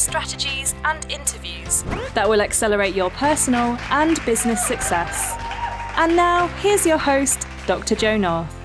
strategies, 0.00 0.74
and 0.84 1.10
interviews 1.10 1.82
that 2.14 2.28
will 2.28 2.40
accelerate 2.40 2.94
your 2.94 3.10
personal 3.10 3.76
and 3.90 4.24
business 4.24 4.66
success. 4.66 5.34
And 5.96 6.16
now, 6.16 6.46
here's 6.62 6.86
your 6.86 6.98
host, 6.98 7.46
Dr. 7.66 7.94
Joe 7.94 8.16
North. 8.16 8.56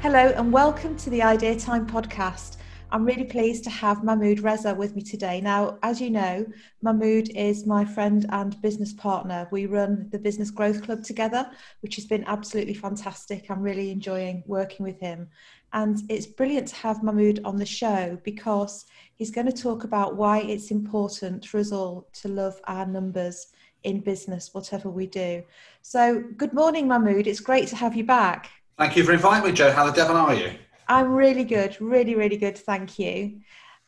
Hello, 0.00 0.32
and 0.36 0.52
welcome 0.52 0.96
to 0.96 1.10
the 1.10 1.22
Idea 1.22 1.58
Time 1.58 1.86
podcast. 1.86 2.56
I'm 2.92 3.06
really 3.06 3.24
pleased 3.24 3.64
to 3.64 3.70
have 3.70 4.04
Mahmood 4.04 4.40
Reza 4.40 4.74
with 4.74 4.94
me 4.94 5.00
today. 5.00 5.40
Now, 5.40 5.78
as 5.82 5.98
you 5.98 6.10
know, 6.10 6.44
Mahmood 6.82 7.34
is 7.34 7.64
my 7.66 7.86
friend 7.86 8.26
and 8.28 8.60
business 8.60 8.92
partner. 8.92 9.48
We 9.50 9.64
run 9.64 10.10
the 10.12 10.18
Business 10.18 10.50
Growth 10.50 10.82
Club 10.82 11.02
together, 11.02 11.50
which 11.80 11.96
has 11.96 12.04
been 12.04 12.22
absolutely 12.26 12.74
fantastic. 12.74 13.50
I'm 13.50 13.62
really 13.62 13.90
enjoying 13.90 14.44
working 14.46 14.84
with 14.84 15.00
him. 15.00 15.30
And 15.72 16.02
it's 16.10 16.26
brilliant 16.26 16.68
to 16.68 16.74
have 16.76 17.02
Mahmood 17.02 17.40
on 17.46 17.56
the 17.56 17.64
show 17.64 18.18
because 18.24 18.84
he's 19.14 19.30
going 19.30 19.46
to 19.46 19.52
talk 19.52 19.84
about 19.84 20.16
why 20.16 20.42
it's 20.42 20.70
important 20.70 21.46
for 21.46 21.60
us 21.60 21.72
all 21.72 22.10
to 22.20 22.28
love 22.28 22.60
our 22.64 22.84
numbers 22.84 23.46
in 23.84 24.00
business, 24.00 24.50
whatever 24.52 24.90
we 24.90 25.06
do. 25.06 25.42
So, 25.80 26.22
good 26.36 26.52
morning, 26.52 26.88
Mahmood. 26.88 27.26
It's 27.26 27.40
great 27.40 27.68
to 27.68 27.76
have 27.76 27.96
you 27.96 28.04
back. 28.04 28.50
Thank 28.76 28.98
you 28.98 29.04
for 29.04 29.14
inviting 29.14 29.48
me, 29.48 29.56
Joe. 29.56 29.72
How 29.72 29.86
the 29.86 29.92
devil 29.92 30.14
are 30.14 30.34
you? 30.34 30.58
I'm 30.88 31.12
really 31.12 31.44
good, 31.44 31.76
really, 31.80 32.14
really 32.14 32.36
good. 32.36 32.58
Thank 32.58 32.98
you. 32.98 33.40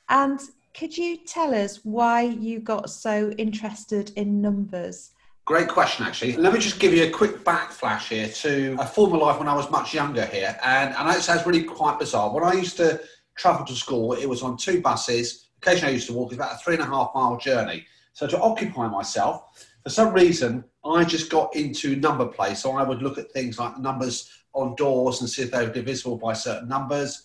And 0.09 0.41
could 0.75 0.97
you 0.97 1.19
tell 1.25 1.55
us 1.55 1.85
why 1.85 2.23
you 2.23 2.61
got 2.61 2.91
so 2.91 3.31
interested 3.39 4.11
in 4.17 4.41
numbers? 4.41 5.11
Great 5.45 5.69
question, 5.69 6.07
actually. 6.07 6.37
Let 6.37 6.55
me 6.55 6.59
just 6.59 6.81
give 6.81 6.95
you 6.95 7.05
a 7.05 7.11
quick 7.11 7.45
backflash 7.45 8.09
here 8.09 8.29
to 8.29 8.77
a 8.81 8.87
former 8.87 9.19
life 9.19 9.39
when 9.39 9.49
I 9.49 9.55
was 9.55 9.71
much 9.71 9.93
younger 9.93 10.25
here. 10.25 10.59
And 10.65 10.95
I 10.95 11.05
know 11.05 11.17
it 11.17 11.23
sounds 11.23 11.47
really 11.47 11.65
quite 11.65 11.99
bizarre. 11.99 12.33
When 12.33 12.43
I 12.43 12.55
used 12.55 12.79
to 12.79 13.01
travel 13.37 13.67
to 13.67 13.75
school, 13.75 14.15
it 14.15 14.27
was 14.27 14.43
on 14.43 14.57
two 14.57 14.81
buses. 14.81 15.49
Occasionally, 15.59 15.93
I 15.93 15.95
used 15.95 16.07
to 16.07 16.15
walk. 16.15 16.33
It's 16.33 16.37
about 16.37 16.55
a 16.55 16.59
three 16.59 16.75
and 16.75 16.83
a 16.83 16.87
half 16.87 17.11
mile 17.15 17.37
journey. 17.37 17.85
So 18.15 18.27
to 18.27 18.41
occupy 18.41 18.89
myself, 18.89 19.67
for 19.83 19.91
some 19.91 20.15
reason, 20.15 20.65
I 20.85 21.05
just 21.05 21.31
got 21.31 21.55
into 21.57 21.97
number 21.97 22.27
play. 22.27 22.55
So 22.55 22.73
I 22.73 22.83
would 22.83 23.03
look 23.03 23.19
at 23.19 23.33
things 23.33 23.59
like 23.59 23.79
numbers 23.79 24.31
on 24.53 24.75
doors 24.77 25.21
and 25.21 25.29
see 25.29 25.43
if 25.43 25.51
they 25.51 25.67
were 25.67 25.73
divisible 25.73 26.17
by 26.17 26.33
certain 26.33 26.69
numbers. 26.69 27.25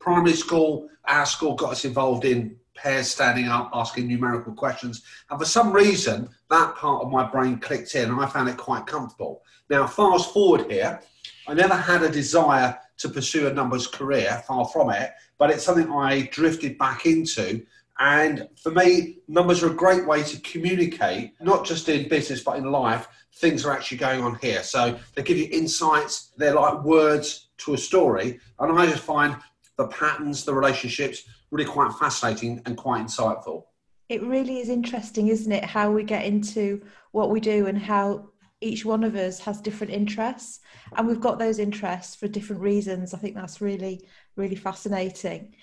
Primary 0.00 0.32
school, 0.32 0.88
our 1.04 1.26
school 1.26 1.54
got 1.54 1.72
us 1.72 1.84
involved 1.84 2.24
in 2.24 2.56
pairs 2.76 3.10
standing 3.10 3.46
up, 3.46 3.70
asking 3.72 4.08
numerical 4.08 4.52
questions. 4.52 5.02
And 5.30 5.38
for 5.38 5.46
some 5.46 5.72
reason, 5.72 6.28
that 6.50 6.74
part 6.74 7.04
of 7.04 7.10
my 7.10 7.24
brain 7.24 7.58
clicked 7.58 7.94
in 7.94 8.10
and 8.10 8.20
I 8.20 8.26
found 8.26 8.48
it 8.48 8.56
quite 8.56 8.86
comfortable. 8.86 9.42
Now, 9.70 9.86
fast 9.86 10.32
forward 10.32 10.70
here, 10.70 11.00
I 11.46 11.54
never 11.54 11.74
had 11.74 12.02
a 12.02 12.10
desire 12.10 12.78
to 12.98 13.08
pursue 13.08 13.48
a 13.48 13.52
numbers 13.52 13.86
career, 13.86 14.42
far 14.46 14.66
from 14.66 14.90
it, 14.90 15.12
but 15.38 15.50
it's 15.50 15.64
something 15.64 15.90
I 15.90 16.28
drifted 16.32 16.78
back 16.78 17.06
into. 17.06 17.64
And 17.98 18.48
for 18.60 18.72
me, 18.72 19.18
numbers 19.28 19.62
are 19.62 19.70
a 19.70 19.74
great 19.74 20.06
way 20.06 20.22
to 20.24 20.40
communicate, 20.40 21.32
not 21.40 21.64
just 21.64 21.88
in 21.88 22.08
business, 22.08 22.42
but 22.42 22.56
in 22.56 22.64
life, 22.64 23.06
things 23.36 23.64
are 23.64 23.72
actually 23.72 23.98
going 23.98 24.22
on 24.22 24.36
here. 24.40 24.62
So 24.62 24.98
they 25.14 25.22
give 25.22 25.38
you 25.38 25.48
insights, 25.50 26.32
they're 26.36 26.54
like 26.54 26.82
words 26.82 27.48
to 27.58 27.74
a 27.74 27.78
story. 27.78 28.40
And 28.58 28.78
I 28.78 28.86
just 28.86 29.02
find 29.02 29.36
the 29.76 29.86
patterns, 29.88 30.44
the 30.44 30.54
relationships 30.54 31.24
really 31.50 31.70
quite 31.70 31.92
fascinating 31.92 32.62
and 32.66 32.76
quite 32.76 33.04
insightful. 33.04 33.64
It 34.08 34.22
really 34.22 34.58
is 34.58 34.68
interesting, 34.68 35.28
isn't 35.28 35.50
it? 35.50 35.64
How 35.64 35.90
we 35.90 36.02
get 36.02 36.24
into 36.24 36.82
what 37.12 37.30
we 37.30 37.40
do 37.40 37.66
and 37.66 37.78
how 37.78 38.28
each 38.60 38.84
one 38.84 39.04
of 39.04 39.14
us 39.14 39.38
has 39.40 39.60
different 39.60 39.92
interests 39.92 40.60
and 40.96 41.06
we've 41.06 41.20
got 41.20 41.38
those 41.38 41.58
interests 41.58 42.14
for 42.14 42.28
different 42.28 42.62
reasons. 42.62 43.12
I 43.12 43.18
think 43.18 43.34
that's 43.34 43.60
really, 43.60 44.06
really 44.36 44.56
fascinating. 44.56 45.54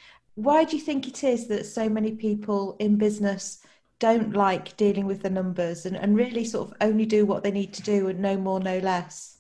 Why 0.42 0.64
do 0.64 0.76
you 0.76 0.82
think 0.82 1.08
it 1.08 1.24
is 1.24 1.48
that 1.50 1.68
so 1.68 1.88
many 1.88 2.14
people 2.14 2.76
in 2.80 2.96
business 2.96 3.60
don't 4.00 4.34
like 4.34 4.76
dealing 4.76 5.06
with 5.06 5.22
the 5.22 5.30
numbers 5.30 5.86
and, 5.86 5.96
and 5.96 6.18
really 6.18 6.44
sort 6.46 6.70
of 6.72 6.78
only 6.82 7.06
do 7.06 7.28
what 7.28 7.44
they 7.44 7.52
need 7.52 7.74
to 7.74 7.84
do 7.84 8.08
and 8.08 8.20
no 8.20 8.36
more, 8.38 8.60
no 8.60 8.80
less? 8.80 9.38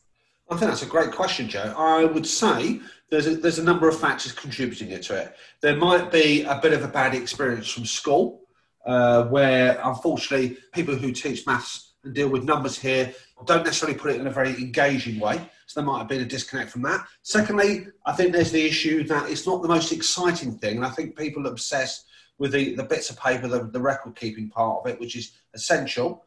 I 0.51 0.57
think 0.57 0.69
that's 0.69 0.84
a 0.84 0.85
great 0.85 1.12
question, 1.12 1.50
Joe. 1.50 1.73
I 1.75 2.06
would 2.06 2.28
say 2.28 2.81
there's 3.09 3.25
a, 3.25 3.35
there's 3.35 3.57
a 3.57 3.63
number 3.63 3.89
of 3.89 4.00
factors 4.00 4.31
contributing 4.31 4.89
to 4.89 5.16
it. 5.16 5.35
There 5.62 5.75
might 5.75 6.12
be 6.12 6.44
a 6.44 6.59
bit 6.62 6.73
of 6.73 6.84
a 6.84 6.88
bad 6.88 7.16
experience 7.16 7.72
from 7.72 7.85
school, 7.85 8.41
uh, 8.85 9.23
where 9.25 9.81
unfortunately 9.83 10.57
people 10.72 10.95
who 10.95 11.12
teach 11.12 11.47
maths 11.47 11.94
and 12.03 12.13
deal 12.13 12.29
with 12.29 12.44
numbers 12.44 12.78
here 12.78 13.12
don't 13.46 13.66
necessarily 13.66 13.97
put 13.97 14.12
it 14.12 14.19
in 14.19 14.28
a 14.28 14.31
very 14.31 14.52
engaging 14.56 15.19
way. 15.19 15.38
So 15.66 15.79
there 15.79 15.88
might 15.88 16.00
have 16.00 16.07
been 16.07 16.22
a 16.22 16.25
disconnect 16.25 16.69
from 16.69 16.81
that. 16.84 17.06
Secondly, 17.24 17.88
I 18.06 18.13
think 18.13 18.34
there's 18.34 18.52
the 18.52 18.66
issue 18.66 19.03
that 19.06 19.29
it's 19.29 19.47
not 19.47 19.62
the 19.62 19.68
most 19.68 19.91
exciting 19.91 20.57
thing, 20.57 20.78
and 20.78 20.85
I 20.85 20.90
think 20.90 21.18
people 21.18 21.47
obsess 21.47 22.06
with 22.38 22.51
the, 22.53 22.75
the 22.75 22.84
bits 22.84 23.09
of 23.09 23.19
paper, 23.19 23.47
the, 23.47 23.63
the 23.63 23.80
record 23.80 24.16
keeping 24.16 24.50
part 24.50 24.80
of 24.80 24.91
it, 24.91 25.00
which 25.00 25.16
is 25.16 25.34
essential. 25.53 26.25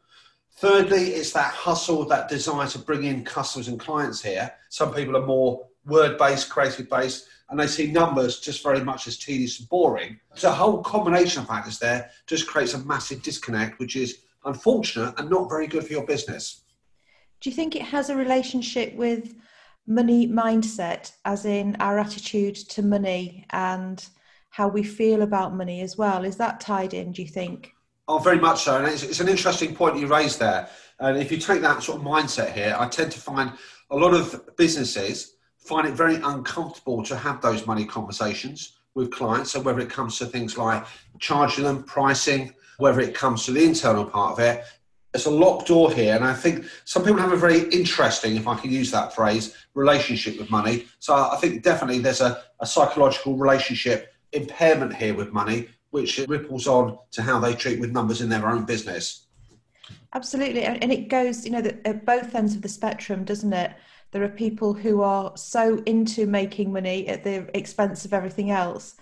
Thirdly, 0.57 1.09
it's 1.09 1.33
that 1.33 1.53
hustle, 1.53 2.05
that 2.05 2.29
desire 2.29 2.67
to 2.67 2.79
bring 2.79 3.03
in 3.03 3.25
customers 3.25 3.67
and 3.67 3.79
clients 3.79 4.21
here. 4.21 4.51
Some 4.69 4.93
people 4.93 5.17
are 5.17 5.25
more 5.25 5.67
word 5.85 6.17
based, 6.17 6.49
creative 6.49 6.89
based, 6.89 7.27
and 7.49 7.59
they 7.59 7.67
see 7.67 7.91
numbers 7.91 8.39
just 8.39 8.63
very 8.63 8.83
much 8.83 9.07
as 9.07 9.17
tedious 9.17 9.59
and 9.59 9.69
boring. 9.69 10.19
So 10.33 10.49
a 10.49 10.53
whole 10.53 10.81
combination 10.81 11.41
of 11.41 11.47
factors 11.47 11.77
there 11.77 12.09
just 12.25 12.47
creates 12.47 12.73
a 12.73 12.79
massive 12.79 13.21
disconnect, 13.21 13.79
which 13.79 13.95
is 13.95 14.19
unfortunate 14.45 15.13
and 15.17 15.29
not 15.29 15.49
very 15.49 15.67
good 15.67 15.85
for 15.85 15.91
your 15.91 16.05
business. 16.05 16.63
Do 17.45 17.51
you 17.51 17.55
think 17.55 17.75
it 17.75 17.83
has 17.83 18.09
a 18.09 18.15
relationship 18.15 18.95
with 18.95 19.35
money 19.85 20.27
mindset, 20.27 21.11
as 21.25 21.45
in 21.45 21.77
our 21.79 21.99
attitude 21.99 22.55
to 22.55 22.81
money 22.81 23.45
and 23.51 24.03
how 24.49 24.67
we 24.67 24.81
feel 24.81 25.21
about 25.21 25.55
money 25.55 25.81
as 25.81 25.95
well. 25.95 26.25
Is 26.25 26.37
that 26.37 26.59
tied 26.59 26.95
in, 26.95 27.11
do 27.11 27.21
you 27.21 27.27
think? 27.27 27.71
Oh, 28.07 28.17
very 28.17 28.39
much 28.39 28.63
so. 28.63 28.79
And 28.79 28.87
it's, 28.87 29.03
it's 29.03 29.19
an 29.19 29.29
interesting 29.29 29.75
point 29.75 29.99
you 29.99 30.07
raised 30.07 30.39
there. 30.39 30.67
And 30.99 31.19
if 31.19 31.31
you 31.31 31.37
take 31.37 31.61
that 31.61 31.83
sort 31.83 31.99
of 31.99 32.03
mindset 32.03 32.51
here, 32.51 32.75
I 32.79 32.87
tend 32.87 33.11
to 33.11 33.19
find 33.19 33.51
a 33.91 33.95
lot 33.95 34.15
of 34.15 34.55
businesses 34.57 35.35
find 35.59 35.87
it 35.87 35.93
very 35.93 36.15
uncomfortable 36.15 37.03
to 37.03 37.15
have 37.15 37.41
those 37.41 37.67
money 37.67 37.85
conversations 37.85 38.79
with 38.95 39.11
clients. 39.11 39.51
So 39.51 39.59
whether 39.59 39.81
it 39.81 39.91
comes 39.91 40.17
to 40.17 40.25
things 40.25 40.57
like 40.57 40.83
charging 41.19 41.65
them, 41.65 41.83
pricing, 41.83 42.55
whether 42.79 43.01
it 43.01 43.13
comes 43.13 43.45
to 43.45 43.51
the 43.51 43.63
internal 43.63 44.03
part 44.03 44.33
of 44.33 44.39
it, 44.39 44.63
it's 45.15 45.25
a 45.25 45.31
locked 45.31 45.67
door 45.67 45.91
here. 45.91 46.15
And 46.15 46.23
I 46.23 46.33
think 46.33 46.65
some 46.83 47.03
people 47.03 47.21
have 47.21 47.31
a 47.31 47.37
very 47.37 47.61
interesting, 47.69 48.35
if 48.35 48.47
I 48.47 48.55
can 48.55 48.69
use 48.69 48.91
that 48.91 49.15
phrase, 49.15 49.55
relationship 49.73 50.37
with 50.37 50.51
money. 50.51 50.85
So 50.99 51.15
I 51.15 51.37
think 51.37 51.63
definitely 51.63 51.99
there's 51.99 52.21
a, 52.21 52.43
a 52.59 52.67
psychological 52.67 53.35
relationship 53.35 54.13
impairment 54.33 54.93
here 54.93 55.15
with 55.15 55.31
money, 55.31 55.69
which 55.89 56.17
ripples 56.27 56.67
on 56.67 56.97
to 57.11 57.21
how 57.21 57.39
they 57.39 57.55
treat 57.55 57.79
with 57.79 57.91
numbers 57.91 58.21
in 58.21 58.29
their 58.29 58.49
own 58.49 58.65
business. 58.65 59.27
Absolutely, 60.13 60.63
and 60.63 60.91
it 60.91 61.09
goes, 61.09 61.45
you 61.45 61.51
know, 61.51 61.59
at 61.59 62.05
both 62.05 62.35
ends 62.35 62.55
of 62.55 62.61
the 62.61 62.69
spectrum, 62.69 63.23
doesn't 63.23 63.53
it? 63.53 63.73
There 64.11 64.23
are 64.23 64.29
people 64.29 64.73
who 64.73 65.01
are 65.01 65.35
so 65.35 65.81
into 65.85 66.25
making 66.25 66.71
money 66.71 67.07
at 67.07 67.23
the 67.23 67.49
expense 67.57 68.05
of 68.05 68.13
everything 68.13 68.49
else, 68.49 68.95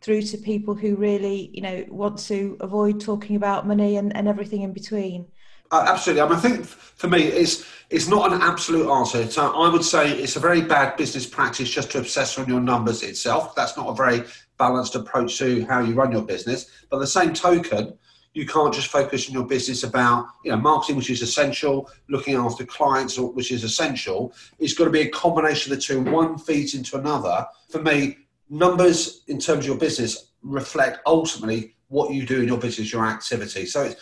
through 0.00 0.22
to 0.22 0.38
people 0.38 0.74
who 0.74 0.94
really, 0.96 1.50
you 1.52 1.62
know, 1.62 1.84
want 1.88 2.18
to 2.18 2.56
avoid 2.60 3.00
talking 3.00 3.36
about 3.36 3.66
money 3.66 3.96
and, 3.96 4.14
and 4.16 4.28
everything 4.28 4.62
in 4.62 4.72
between. 4.72 5.26
Uh, 5.70 5.84
absolutely. 5.88 6.22
I, 6.22 6.28
mean, 6.28 6.36
I 6.36 6.40
think 6.40 6.64
for 6.64 7.08
me, 7.08 7.24
it's 7.24 7.64
it's 7.90 8.08
not 8.08 8.32
an 8.32 8.42
absolute 8.42 8.90
answer. 8.90 9.26
So 9.30 9.50
I 9.54 9.70
would 9.70 9.84
say 9.84 10.12
it's 10.12 10.36
a 10.36 10.40
very 10.40 10.60
bad 10.60 10.96
business 10.96 11.26
practice 11.26 11.70
just 11.70 11.90
to 11.92 11.98
obsess 11.98 12.38
on 12.38 12.46
your 12.46 12.60
numbers 12.60 13.02
itself. 13.02 13.54
That's 13.54 13.76
not 13.76 13.88
a 13.88 13.94
very 13.94 14.24
balanced 14.58 14.94
approach 14.94 15.38
to 15.38 15.64
how 15.66 15.80
you 15.80 15.94
run 15.94 16.12
your 16.12 16.22
business. 16.22 16.70
But 16.90 16.98
the 16.98 17.06
same 17.06 17.32
token, 17.32 17.96
you 18.34 18.46
can't 18.46 18.74
just 18.74 18.88
focus 18.88 19.26
on 19.28 19.32
your 19.32 19.46
business 19.46 19.84
about 19.84 20.26
you 20.44 20.50
know 20.50 20.58
marketing, 20.58 20.96
which 20.96 21.10
is 21.10 21.22
essential, 21.22 21.90
looking 22.08 22.34
after 22.34 22.64
clients, 22.64 23.18
which 23.18 23.52
is 23.52 23.64
essential. 23.64 24.34
It's 24.58 24.74
got 24.74 24.84
to 24.84 24.90
be 24.90 25.02
a 25.02 25.10
combination 25.10 25.72
of 25.72 25.78
the 25.78 25.82
two. 25.82 26.02
One 26.02 26.36
feeds 26.38 26.74
into 26.74 26.98
another. 26.98 27.46
For 27.70 27.82
me, 27.82 28.18
numbers 28.50 29.22
in 29.28 29.38
terms 29.38 29.60
of 29.60 29.66
your 29.66 29.78
business 29.78 30.32
reflect 30.42 31.00
ultimately 31.06 31.74
what 31.88 32.12
you 32.12 32.26
do 32.26 32.40
in 32.40 32.48
your 32.48 32.58
business, 32.58 32.92
your 32.92 33.06
activity. 33.06 33.66
So 33.66 33.82
it's 33.82 33.96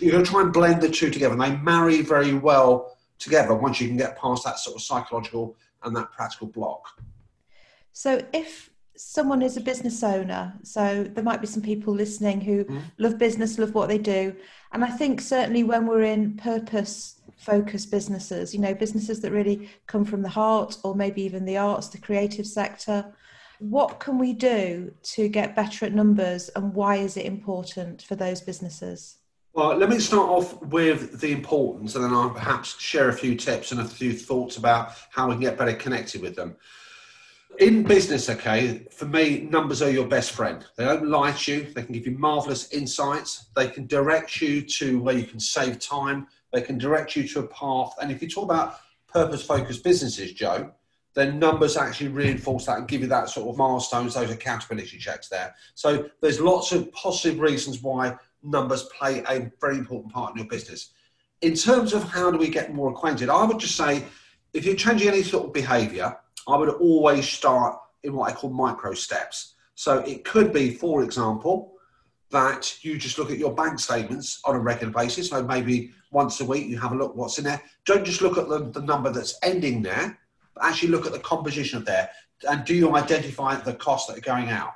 you're 0.00 0.12
going 0.12 0.24
to 0.24 0.30
try 0.30 0.42
and 0.42 0.52
blend 0.52 0.82
the 0.82 0.88
two 0.88 1.10
together, 1.10 1.32
and 1.32 1.42
they 1.42 1.56
marry 1.56 2.02
very 2.02 2.34
well 2.34 2.96
together 3.18 3.54
once 3.54 3.80
you 3.80 3.86
can 3.86 3.96
get 3.96 4.18
past 4.18 4.44
that 4.44 4.58
sort 4.58 4.76
of 4.76 4.82
psychological 4.82 5.56
and 5.84 5.94
that 5.96 6.10
practical 6.12 6.48
block. 6.48 7.00
So, 7.92 8.24
if 8.32 8.70
someone 8.96 9.40
is 9.40 9.56
a 9.56 9.60
business 9.60 10.02
owner, 10.02 10.52
so 10.64 11.04
there 11.04 11.22
might 11.22 11.40
be 11.40 11.46
some 11.46 11.62
people 11.62 11.94
listening 11.94 12.40
who 12.40 12.64
mm. 12.64 12.82
love 12.98 13.18
business, 13.18 13.56
love 13.58 13.72
what 13.72 13.88
they 13.88 13.98
do, 13.98 14.34
and 14.72 14.84
I 14.84 14.90
think 14.90 15.20
certainly 15.20 15.62
when 15.62 15.86
we're 15.86 16.02
in 16.02 16.36
purpose 16.36 17.20
focused 17.38 17.90
businesses, 17.90 18.52
you 18.52 18.60
know, 18.60 18.74
businesses 18.74 19.20
that 19.20 19.30
really 19.30 19.70
come 19.86 20.04
from 20.04 20.22
the 20.22 20.28
heart 20.28 20.76
or 20.82 20.94
maybe 20.94 21.22
even 21.22 21.44
the 21.44 21.56
arts, 21.56 21.88
the 21.88 21.98
creative 21.98 22.46
sector. 22.46 23.14
What 23.60 23.98
can 23.98 24.18
we 24.18 24.32
do 24.32 24.92
to 25.14 25.28
get 25.28 25.56
better 25.56 25.84
at 25.84 25.94
numbers 25.94 26.48
and 26.50 26.72
why 26.74 26.96
is 26.96 27.16
it 27.16 27.26
important 27.26 28.02
for 28.02 28.14
those 28.14 28.40
businesses? 28.40 29.16
Well, 29.52 29.76
let 29.76 29.88
me 29.88 29.98
start 29.98 30.28
off 30.28 30.62
with 30.62 31.20
the 31.20 31.32
importance 31.32 31.96
and 31.96 32.04
then 32.04 32.12
I'll 32.12 32.30
perhaps 32.30 32.80
share 32.80 33.08
a 33.08 33.12
few 33.12 33.34
tips 33.34 33.72
and 33.72 33.80
a 33.80 33.84
few 33.84 34.12
thoughts 34.12 34.56
about 34.56 34.92
how 35.10 35.26
we 35.26 35.34
can 35.34 35.40
get 35.40 35.58
better 35.58 35.72
connected 35.72 36.22
with 36.22 36.36
them. 36.36 36.56
In 37.58 37.82
business, 37.82 38.30
okay, 38.30 38.86
for 38.92 39.06
me, 39.06 39.48
numbers 39.50 39.82
are 39.82 39.90
your 39.90 40.06
best 40.06 40.30
friend. 40.30 40.64
They 40.76 40.84
don't 40.84 41.08
lie 41.08 41.32
to 41.32 41.52
you, 41.52 41.72
they 41.74 41.82
can 41.82 41.92
give 41.92 42.06
you 42.06 42.16
marvelous 42.16 42.72
insights, 42.72 43.46
they 43.56 43.66
can 43.66 43.88
direct 43.88 44.40
you 44.40 44.62
to 44.62 45.00
where 45.00 45.16
you 45.16 45.24
can 45.24 45.40
save 45.40 45.80
time, 45.80 46.28
they 46.52 46.60
can 46.60 46.78
direct 46.78 47.16
you 47.16 47.26
to 47.26 47.40
a 47.40 47.48
path. 47.48 47.94
And 48.00 48.12
if 48.12 48.22
you 48.22 48.28
talk 48.28 48.44
about 48.44 48.78
purpose 49.08 49.44
focused 49.44 49.82
businesses, 49.82 50.32
Joe, 50.32 50.72
then 51.18 51.38
numbers 51.38 51.76
actually 51.76 52.08
reinforce 52.08 52.66
that 52.66 52.78
and 52.78 52.86
give 52.86 53.00
you 53.00 53.08
that 53.08 53.28
sort 53.28 53.48
of 53.48 53.58
milestones, 53.58 54.14
those 54.14 54.30
accountability 54.30 54.98
checks 54.98 55.28
there. 55.28 55.54
So 55.74 56.08
there's 56.20 56.40
lots 56.40 56.70
of 56.70 56.92
positive 56.92 57.40
reasons 57.40 57.82
why 57.82 58.16
numbers 58.42 58.84
play 58.96 59.24
a 59.28 59.50
very 59.60 59.78
important 59.78 60.12
part 60.12 60.32
in 60.32 60.38
your 60.38 60.46
business. 60.46 60.92
In 61.42 61.54
terms 61.54 61.92
of 61.92 62.04
how 62.04 62.30
do 62.30 62.38
we 62.38 62.48
get 62.48 62.72
more 62.72 62.90
acquainted, 62.90 63.30
I 63.30 63.44
would 63.44 63.58
just 63.58 63.76
say 63.76 64.04
if 64.54 64.64
you're 64.64 64.76
changing 64.76 65.08
any 65.08 65.22
sort 65.24 65.46
of 65.46 65.52
behavior, 65.52 66.16
I 66.46 66.56
would 66.56 66.68
always 66.68 67.28
start 67.28 67.78
in 68.04 68.14
what 68.14 68.30
I 68.30 68.34
call 68.34 68.50
micro 68.50 68.94
steps. 68.94 69.54
So 69.74 69.98
it 69.98 70.24
could 70.24 70.52
be, 70.52 70.70
for 70.70 71.02
example, 71.02 71.74
that 72.30 72.84
you 72.84 72.98
just 72.98 73.18
look 73.18 73.30
at 73.30 73.38
your 73.38 73.54
bank 73.54 73.80
statements 73.80 74.40
on 74.44 74.54
a 74.54 74.58
regular 74.58 74.92
basis. 74.92 75.30
So 75.30 75.42
maybe 75.42 75.90
once 76.10 76.40
a 76.40 76.44
week 76.44 76.68
you 76.68 76.78
have 76.78 76.92
a 76.92 76.96
look 76.96 77.16
what's 77.16 77.38
in 77.38 77.44
there. 77.44 77.62
Don't 77.86 78.04
just 78.04 78.22
look 78.22 78.38
at 78.38 78.48
the, 78.48 78.70
the 78.70 78.82
number 78.82 79.10
that's 79.10 79.38
ending 79.42 79.82
there, 79.82 80.18
actually 80.62 80.90
look 80.90 81.06
at 81.06 81.12
the 81.12 81.18
composition 81.20 81.78
of 81.78 81.84
there. 81.84 82.10
And 82.48 82.64
do 82.64 82.74
you 82.74 82.94
identify 82.96 83.56
the 83.56 83.74
costs 83.74 84.08
that 84.08 84.18
are 84.18 84.22
going 84.32 84.50
out? 84.50 84.72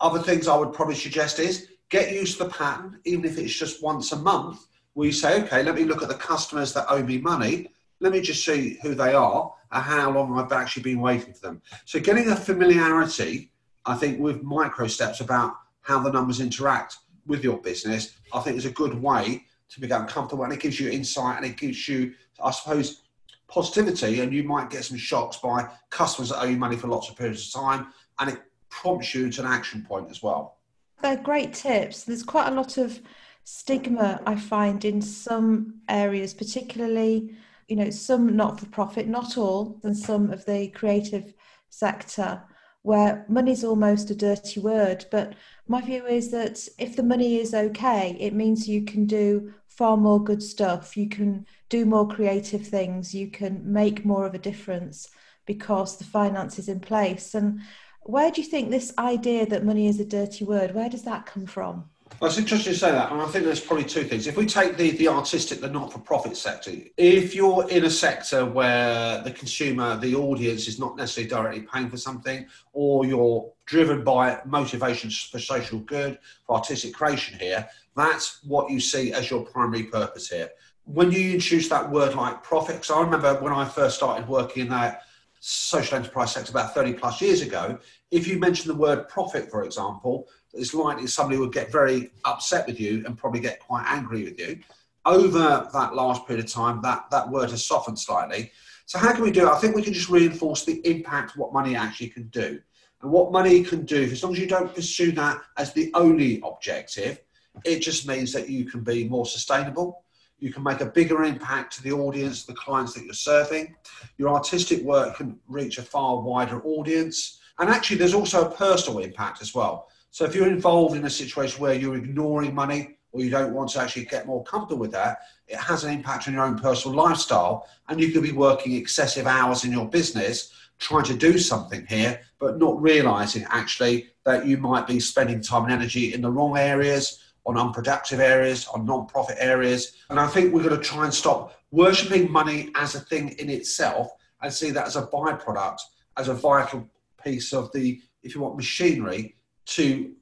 Other 0.00 0.20
things 0.20 0.46
I 0.46 0.56
would 0.56 0.72
probably 0.72 0.94
suggest 0.94 1.38
is 1.38 1.68
get 1.88 2.12
used 2.12 2.38
to 2.38 2.44
the 2.44 2.50
pattern, 2.50 3.00
even 3.04 3.24
if 3.24 3.38
it's 3.38 3.54
just 3.54 3.82
once 3.82 4.12
a 4.12 4.16
month, 4.16 4.66
where 4.94 5.06
you 5.06 5.12
say, 5.12 5.42
okay, 5.42 5.62
let 5.62 5.74
me 5.74 5.84
look 5.84 6.02
at 6.02 6.08
the 6.08 6.14
customers 6.14 6.72
that 6.74 6.86
owe 6.88 7.02
me 7.02 7.18
money. 7.18 7.68
Let 8.00 8.12
me 8.12 8.20
just 8.20 8.44
see 8.44 8.78
who 8.82 8.94
they 8.94 9.14
are 9.14 9.52
and 9.72 9.82
how 9.82 10.10
long 10.10 10.38
I've 10.38 10.52
actually 10.52 10.82
been 10.82 11.00
waiting 11.00 11.32
for 11.32 11.40
them. 11.40 11.62
So 11.84 11.98
getting 11.98 12.28
a 12.28 12.36
familiarity, 12.36 13.52
I 13.84 13.94
think, 13.94 14.20
with 14.20 14.42
micro 14.42 14.86
steps 14.86 15.20
about 15.20 15.54
how 15.80 16.00
the 16.00 16.12
numbers 16.12 16.40
interact 16.40 16.96
with 17.26 17.42
your 17.42 17.58
business, 17.58 18.16
I 18.32 18.40
think 18.40 18.56
is 18.56 18.66
a 18.66 18.70
good 18.70 19.00
way 19.00 19.44
to 19.68 19.80
become 19.80 20.06
comfortable 20.06 20.44
and 20.44 20.52
it 20.52 20.60
gives 20.60 20.78
you 20.78 20.90
insight 20.90 21.36
and 21.38 21.46
it 21.46 21.56
gives 21.56 21.88
you, 21.88 22.14
I 22.42 22.50
suppose, 22.50 23.02
positivity 23.48 24.20
and 24.20 24.32
you 24.32 24.42
might 24.42 24.70
get 24.70 24.84
some 24.84 24.96
shocks 24.96 25.36
by 25.36 25.68
customers 25.90 26.30
that 26.30 26.40
owe 26.40 26.46
you 26.46 26.56
money 26.56 26.76
for 26.76 26.88
lots 26.88 27.08
of 27.08 27.16
periods 27.16 27.46
of 27.46 27.60
time 27.60 27.88
and 28.18 28.30
it 28.30 28.38
prompts 28.70 29.14
you 29.14 29.30
to 29.30 29.40
an 29.42 29.46
action 29.46 29.84
point 29.86 30.10
as 30.10 30.22
well. 30.22 30.58
They're 31.02 31.16
great 31.16 31.54
tips. 31.54 32.04
There's 32.04 32.22
quite 32.22 32.48
a 32.48 32.54
lot 32.54 32.78
of 32.78 33.00
stigma 33.44 34.20
I 34.26 34.36
find 34.36 34.84
in 34.84 35.00
some 35.00 35.80
areas, 35.88 36.34
particularly, 36.34 37.36
you 37.68 37.76
know, 37.76 37.90
some 37.90 38.36
not 38.36 38.58
for 38.58 38.66
profit, 38.66 39.06
not 39.06 39.38
all, 39.38 39.80
and 39.84 39.96
some 39.96 40.30
of 40.30 40.44
the 40.46 40.68
creative 40.68 41.34
sector 41.70 42.42
where 42.82 43.24
money's 43.28 43.64
almost 43.64 44.10
a 44.10 44.14
dirty 44.14 44.60
word. 44.60 45.04
But 45.10 45.34
my 45.66 45.80
view 45.80 46.06
is 46.06 46.30
that 46.30 46.68
if 46.78 46.94
the 46.94 47.02
money 47.02 47.40
is 47.40 47.52
okay, 47.52 48.16
it 48.20 48.32
means 48.32 48.68
you 48.68 48.84
can 48.84 49.06
do 49.06 49.52
far 49.76 49.96
more 49.96 50.22
good 50.22 50.42
stuff. 50.42 50.96
You 50.96 51.08
can 51.08 51.46
do 51.68 51.84
more 51.84 52.08
creative 52.08 52.66
things. 52.66 53.14
You 53.14 53.30
can 53.30 53.60
make 53.70 54.04
more 54.04 54.26
of 54.26 54.34
a 54.34 54.38
difference 54.38 55.08
because 55.46 55.96
the 55.96 56.04
finance 56.04 56.58
is 56.58 56.68
in 56.68 56.80
place. 56.80 57.34
And 57.34 57.60
where 58.02 58.30
do 58.30 58.40
you 58.40 58.46
think 58.48 58.70
this 58.70 58.92
idea 58.98 59.46
that 59.46 59.64
money 59.64 59.86
is 59.86 60.00
a 60.00 60.04
dirty 60.04 60.44
word, 60.44 60.74
where 60.74 60.88
does 60.88 61.02
that 61.02 61.26
come 61.26 61.46
from? 61.46 61.90
It's 62.22 62.38
interesting 62.38 62.72
to 62.72 62.78
say 62.78 62.92
that, 62.92 63.12
and 63.12 63.20
I 63.20 63.26
think 63.26 63.44
there's 63.44 63.60
probably 63.60 63.84
two 63.84 64.04
things. 64.04 64.26
If 64.26 64.38
we 64.38 64.46
take 64.46 64.78
the, 64.78 64.92
the 64.92 65.08
artistic, 65.08 65.60
the 65.60 65.68
not 65.68 65.92
for 65.92 65.98
profit 65.98 66.34
sector, 66.36 66.72
if 66.96 67.34
you're 67.34 67.68
in 67.68 67.84
a 67.84 67.90
sector 67.90 68.46
where 68.46 69.20
the 69.22 69.30
consumer, 69.30 69.98
the 69.98 70.14
audience 70.14 70.66
is 70.66 70.78
not 70.78 70.96
necessarily 70.96 71.28
directly 71.28 71.68
paying 71.70 71.90
for 71.90 71.98
something, 71.98 72.46
or 72.72 73.04
you're 73.04 73.52
driven 73.66 74.02
by 74.02 74.40
motivations 74.46 75.20
for 75.20 75.38
social 75.38 75.80
good, 75.80 76.18
for 76.46 76.56
artistic 76.56 76.94
creation 76.94 77.38
here, 77.38 77.68
that's 77.96 78.42
what 78.44 78.70
you 78.70 78.80
see 78.80 79.12
as 79.12 79.30
your 79.30 79.44
primary 79.44 79.84
purpose 79.84 80.30
here. 80.30 80.48
When 80.84 81.12
you 81.12 81.34
introduce 81.34 81.68
that 81.68 81.90
word 81.90 82.14
like 82.14 82.42
profit, 82.42 82.82
so 82.84 82.98
I 82.98 83.02
remember 83.02 83.34
when 83.42 83.52
I 83.52 83.66
first 83.66 83.96
started 83.96 84.26
working 84.26 84.62
in 84.62 84.68
that 84.70 85.02
social 85.40 85.98
enterprise 85.98 86.32
sector 86.32 86.50
about 86.50 86.74
30 86.74 86.94
plus 86.94 87.20
years 87.20 87.42
ago, 87.42 87.78
if 88.10 88.26
you 88.26 88.38
mention 88.38 88.68
the 88.68 88.78
word 88.78 89.08
profit, 89.08 89.50
for 89.50 89.64
example, 89.64 90.28
it's 90.56 90.74
likely 90.74 91.06
somebody 91.06 91.38
would 91.38 91.52
get 91.52 91.70
very 91.70 92.10
upset 92.24 92.66
with 92.66 92.80
you 92.80 93.04
and 93.06 93.16
probably 93.16 93.40
get 93.40 93.60
quite 93.60 93.84
angry 93.86 94.24
with 94.24 94.38
you. 94.38 94.58
Over 95.04 95.68
that 95.72 95.94
last 95.94 96.26
period 96.26 96.44
of 96.44 96.50
time, 96.50 96.80
that, 96.82 97.10
that 97.10 97.30
word 97.30 97.50
has 97.50 97.64
softened 97.64 97.98
slightly. 97.98 98.50
So, 98.86 98.98
how 98.98 99.12
can 99.12 99.22
we 99.22 99.30
do 99.30 99.46
it? 99.46 99.50
I 99.50 99.58
think 99.58 99.74
we 99.74 99.82
can 99.82 99.92
just 99.92 100.08
reinforce 100.08 100.64
the 100.64 100.80
impact 100.88 101.36
what 101.36 101.52
money 101.52 101.76
actually 101.76 102.08
can 102.08 102.28
do. 102.28 102.60
And 103.02 103.10
what 103.10 103.32
money 103.32 103.62
can 103.62 103.84
do, 103.84 104.02
as 104.04 104.22
long 104.22 104.32
as 104.32 104.38
you 104.38 104.46
don't 104.46 104.74
pursue 104.74 105.12
that 105.12 105.40
as 105.56 105.72
the 105.72 105.90
only 105.94 106.40
objective, 106.44 107.20
it 107.64 107.80
just 107.80 108.06
means 108.06 108.32
that 108.32 108.48
you 108.48 108.64
can 108.64 108.82
be 108.82 109.08
more 109.08 109.26
sustainable. 109.26 110.02
You 110.38 110.52
can 110.52 110.62
make 110.62 110.80
a 110.80 110.86
bigger 110.86 111.24
impact 111.24 111.74
to 111.76 111.82
the 111.82 111.92
audience, 111.92 112.44
the 112.44 112.54
clients 112.54 112.94
that 112.94 113.04
you're 113.04 113.14
serving. 113.14 113.74
Your 114.18 114.30
artistic 114.30 114.82
work 114.82 115.16
can 115.16 115.38
reach 115.48 115.78
a 115.78 115.82
far 115.82 116.20
wider 116.20 116.62
audience. 116.62 117.40
And 117.58 117.70
actually, 117.70 117.96
there's 117.96 118.14
also 118.14 118.48
a 118.48 118.54
personal 118.54 118.98
impact 118.98 119.40
as 119.40 119.54
well. 119.54 119.88
So 120.10 120.24
if 120.24 120.34
you're 120.34 120.48
involved 120.48 120.96
in 120.96 121.04
a 121.04 121.10
situation 121.10 121.60
where 121.60 121.74
you're 121.74 121.96
ignoring 121.96 122.54
money 122.54 122.96
or 123.12 123.22
you 123.22 123.30
don't 123.30 123.54
want 123.54 123.70
to 123.70 123.80
actually 123.80 124.04
get 124.06 124.26
more 124.26 124.42
comfortable 124.44 124.80
with 124.80 124.92
that, 124.92 125.18
it 125.48 125.56
has 125.56 125.84
an 125.84 125.92
impact 125.92 126.28
on 126.28 126.34
your 126.34 126.44
own 126.44 126.58
personal 126.58 126.96
lifestyle. 126.96 127.68
And 127.88 128.00
you 128.00 128.10
could 128.12 128.22
be 128.22 128.32
working 128.32 128.72
excessive 128.72 129.26
hours 129.26 129.64
in 129.64 129.72
your 129.72 129.88
business 129.88 130.52
trying 130.78 131.04
to 131.04 131.14
do 131.14 131.38
something 131.38 131.86
here, 131.86 132.20
but 132.38 132.58
not 132.58 132.80
realizing 132.80 133.46
actually 133.48 134.08
that 134.24 134.46
you 134.46 134.58
might 134.58 134.86
be 134.86 135.00
spending 135.00 135.40
time 135.40 135.64
and 135.64 135.72
energy 135.72 136.12
in 136.12 136.20
the 136.20 136.30
wrong 136.30 136.58
areas, 136.58 137.22
on 137.46 137.56
unproductive 137.56 138.20
areas, 138.20 138.66
on 138.68 138.84
non 138.84 139.06
profit 139.06 139.36
areas. 139.38 139.96
And 140.10 140.18
I 140.18 140.26
think 140.26 140.52
we're 140.52 140.64
going 140.64 140.76
to 140.76 140.82
try 140.82 141.04
and 141.04 141.14
stop 141.14 141.54
worshipping 141.70 142.30
money 142.30 142.70
as 142.74 142.94
a 142.94 143.00
thing 143.00 143.30
in 143.38 143.48
itself 143.48 144.10
and 144.42 144.52
see 144.52 144.70
that 144.70 144.86
as 144.86 144.96
a 144.96 145.06
byproduct, 145.06 145.78
as 146.16 146.28
a 146.28 146.34
vital 146.34 146.88
piece 147.22 147.52
of 147.52 147.72
the, 147.72 148.00
if 148.22 148.34
you 148.34 148.40
want, 148.40 148.56
machinery 148.56 149.36
to 149.66 150.12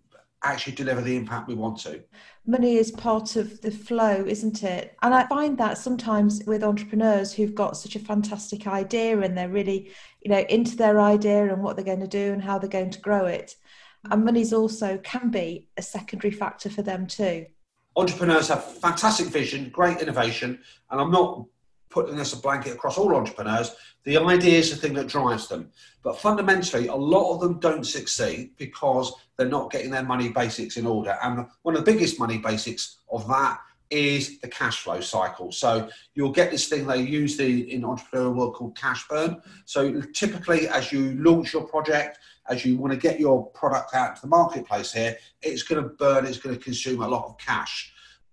actually 0.43 0.75
deliver 0.75 1.01
the 1.01 1.17
impact 1.17 1.49
we 1.49 1.55
want 1.55 1.79
to. 1.79 2.03
Money 2.47 2.77
is 2.77 2.91
part 2.93 3.37
of 3.37 3.61
the 3.63 3.71
flow, 3.71 4.25
isn't 4.27 4.63
it? 4.63 4.95
And 5.03 5.15
I 5.15 5.27
find 5.27 5.57
that 5.59 5.79
sometimes 5.79 6.43
with 6.47 6.63
entrepreneurs 6.63 7.33
who've 7.33 7.55
got 7.55 7.77
such 7.77 7.97
a 7.97 8.01
fantastic 8.01 8.67
idea 8.67 9.19
and 9.21 9.37
they're 9.37 9.49
really, 9.49 9.91
you 10.21 10.31
know, 10.31 10.45
into 10.51 10.77
their 10.77 11.01
idea 11.01 11.51
and 11.51 11.63
what 11.63 11.77
they're 11.77 11.85
going 11.85 12.01
to 12.01 12.07
do 12.07 12.33
and 12.33 12.43
how 12.43 12.59
they're 12.59 12.69
going 12.69 12.91
to 12.91 13.01
grow 13.01 13.25
it. 13.27 13.55
And 14.11 14.25
money's 14.25 14.53
also 14.53 14.99
can 14.99 15.31
be 15.31 15.69
a 15.79 15.83
secondary 15.83 16.31
factor 16.31 16.69
for 16.69 16.83
them 16.83 17.07
too. 17.07 17.47
Entrepreneurs 17.97 18.49
have 18.49 18.65
fantastic 18.65 19.29
vision, 19.29 19.71
great 19.71 20.03
innovation, 20.03 20.59
and 20.91 21.01
I'm 21.01 21.11
not 21.11 21.47
putting 21.95 22.17
this 22.17 22.33
a 22.33 22.41
blanket 22.41 22.73
across 22.73 22.99
all 22.99 23.15
entrepreneurs. 23.15 23.77
The 24.03 24.19
idea 24.19 24.59
is 24.59 24.71
the 24.71 24.77
thing 24.77 24.95
that 24.95 25.07
drives 25.07 25.47
them. 25.47 25.71
But 26.03 26.19
fundamentally, 26.19 26.89
a 26.89 26.95
lot 26.95 27.33
of 27.33 27.41
them 27.41 27.61
don't 27.61 27.87
succeed 27.87 28.51
because 28.59 29.13
they're 29.37 29.49
not 29.49 29.71
getting 29.71 29.93
their 29.93 30.03
money 30.03 30.29
basics 30.29 30.77
in 30.77 30.87
order. 30.87 31.17
And 31.23 31.47
one 31.63 31.77
of 31.77 31.85
the 31.85 31.93
biggest 31.93 32.19
money 32.19 32.39
basics 32.39 32.99
of 33.11 33.27
that 33.29 33.61
is 33.91 34.41
the 34.41 34.49
cash 34.49 34.81
flow 34.81 35.01
cycle. 35.01 35.53
So 35.53 35.89
you'll 36.15 36.33
get 36.33 36.51
this 36.51 36.69
thing 36.69 36.85
they 36.85 37.01
use 37.01 37.37
the 37.37 37.73
in 37.73 37.83
entrepreneurial 37.83 38.35
world 38.35 38.55
called 38.55 38.77
cash 38.77 39.07
burn. 39.09 39.41
So 39.65 40.01
typically, 40.01 40.69
as 40.69 40.91
you 40.91 41.15
launch 41.23 41.53
your 41.53 41.63
project, 41.63 42.19
as 42.49 42.65
you 42.65 42.77
want 42.77 42.93
to 42.93 42.99
get 42.99 43.21
your 43.21 43.47
product 43.51 43.95
out 43.95 44.17
to 44.17 44.23
the 44.23 44.29
marketplace 44.29 44.93
here, 44.93 45.17
it's 45.43 45.63
going 45.63 45.81
to 45.81 45.91
burn, 45.91 46.27
it's 46.27 46.39
going 46.39 46.57
to 46.57 46.63
consume 46.63 47.03
a 47.03 47.09
lot 47.09 47.25
of 47.25 47.39
cash. 47.39 47.93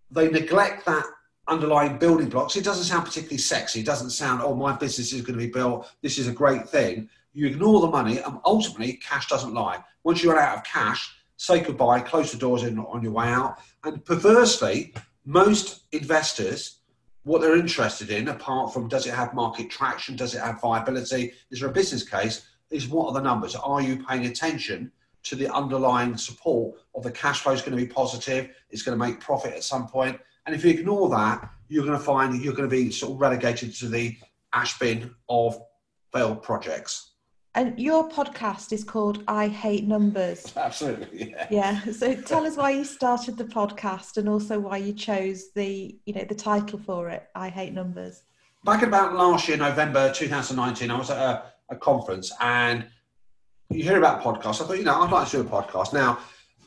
They 0.09 0.29
neglect 0.29 0.85
that 0.87 1.05
underlying 1.51 1.97
building 1.97 2.29
blocks. 2.29 2.55
It 2.55 2.63
doesn't 2.63 2.85
sound 2.85 3.05
particularly 3.05 3.37
sexy. 3.37 3.81
It 3.81 3.85
doesn't 3.85 4.11
sound, 4.11 4.41
oh, 4.41 4.55
my 4.55 4.75
business 4.75 5.11
is 5.11 5.21
going 5.21 5.37
to 5.37 5.45
be 5.45 5.51
built. 5.51 5.91
This 6.01 6.17
is 6.17 6.27
a 6.27 6.31
great 6.31 6.67
thing. 6.67 7.09
You 7.33 7.47
ignore 7.47 7.81
the 7.81 7.87
money, 7.87 8.19
and 8.19 8.39
ultimately, 8.45 8.93
cash 8.93 9.27
doesn't 9.27 9.53
lie. 9.53 9.83
Once 10.03 10.23
you 10.23 10.31
run 10.31 10.41
out 10.41 10.57
of 10.57 10.63
cash, 10.63 11.13
say 11.35 11.59
goodbye, 11.59 11.99
close 11.99 12.31
the 12.31 12.37
doors 12.37 12.63
on 12.63 13.03
your 13.03 13.11
way 13.11 13.27
out. 13.27 13.57
And 13.83 14.03
perversely, 14.05 14.93
most 15.25 15.83
investors, 15.91 16.77
what 17.23 17.41
they're 17.41 17.57
interested 17.57 18.09
in, 18.09 18.29
apart 18.29 18.73
from 18.73 18.87
does 18.87 19.05
it 19.05 19.13
have 19.13 19.33
market 19.33 19.69
traction, 19.69 20.15
does 20.15 20.33
it 20.33 20.41
have 20.41 20.61
viability, 20.61 21.33
is 21.51 21.59
there 21.59 21.69
a 21.69 21.73
business 21.73 22.07
case, 22.07 22.47
is 22.69 22.87
what 22.87 23.07
are 23.07 23.13
the 23.13 23.21
numbers? 23.21 23.55
Are 23.55 23.81
you 23.81 24.03
paying 24.03 24.25
attention 24.25 24.91
to 25.23 25.35
the 25.35 25.53
underlying 25.53 26.17
support 26.17 26.79
of 26.95 27.03
the 27.03 27.11
cash 27.11 27.41
flow 27.41 27.51
is 27.51 27.61
going 27.61 27.77
to 27.77 27.85
be 27.85 27.91
positive, 27.91 28.49
it's 28.71 28.81
going 28.81 28.97
to 28.97 29.05
make 29.05 29.19
profit 29.19 29.53
at 29.53 29.63
some 29.63 29.87
point, 29.87 30.19
And 30.45 30.55
if 30.55 30.65
you 30.65 30.71
ignore 30.71 31.09
that, 31.09 31.49
you're 31.67 31.85
going 31.85 31.97
to 31.97 32.03
find 32.03 32.33
that 32.33 32.43
you're 32.43 32.53
going 32.53 32.69
to 32.69 32.75
be 32.75 32.91
sort 32.91 33.13
of 33.13 33.21
relegated 33.21 33.73
to 33.75 33.87
the 33.87 34.17
ash 34.53 34.77
bin 34.79 35.13
of 35.29 35.59
failed 36.11 36.43
projects. 36.43 37.11
And 37.53 37.77
your 37.77 38.07
podcast 38.07 38.71
is 38.71 38.83
called 38.83 39.23
I 39.27 39.47
Hate 39.47 39.85
Numbers. 39.85 40.53
Absolutely, 40.57 41.31
yeah. 41.31 41.47
Yeah. 41.51 41.83
So 41.91 42.15
tell 42.15 42.45
us 42.45 42.55
why 42.55 42.71
you 42.71 42.85
started 42.85 43.37
the 43.37 43.43
podcast 43.43 44.15
and 44.17 44.29
also 44.29 44.57
why 44.57 44.77
you 44.77 44.93
chose 44.93 45.51
the, 45.53 45.97
you 46.05 46.13
know, 46.13 46.23
the 46.23 46.35
title 46.35 46.79
for 46.79 47.09
it, 47.09 47.27
I 47.35 47.49
Hate 47.49 47.73
Numbers. 47.73 48.23
Back 48.63 48.83
about 48.83 49.15
last 49.15 49.47
year, 49.47 49.57
November 49.57 50.13
2019, 50.13 50.91
I 50.91 50.97
was 50.97 51.09
at 51.09 51.17
a, 51.17 51.43
a 51.69 51.75
conference 51.75 52.31
and 52.39 52.85
you 53.69 53.83
hear 53.83 53.97
about 53.97 54.21
podcasts. 54.21 54.61
I 54.61 54.67
thought, 54.67 54.77
you 54.77 54.83
know, 54.83 55.01
I'd 55.01 55.11
like 55.11 55.27
to 55.29 55.41
do 55.41 55.41
a 55.41 55.61
podcast. 55.61 55.93
Now, 55.93 56.19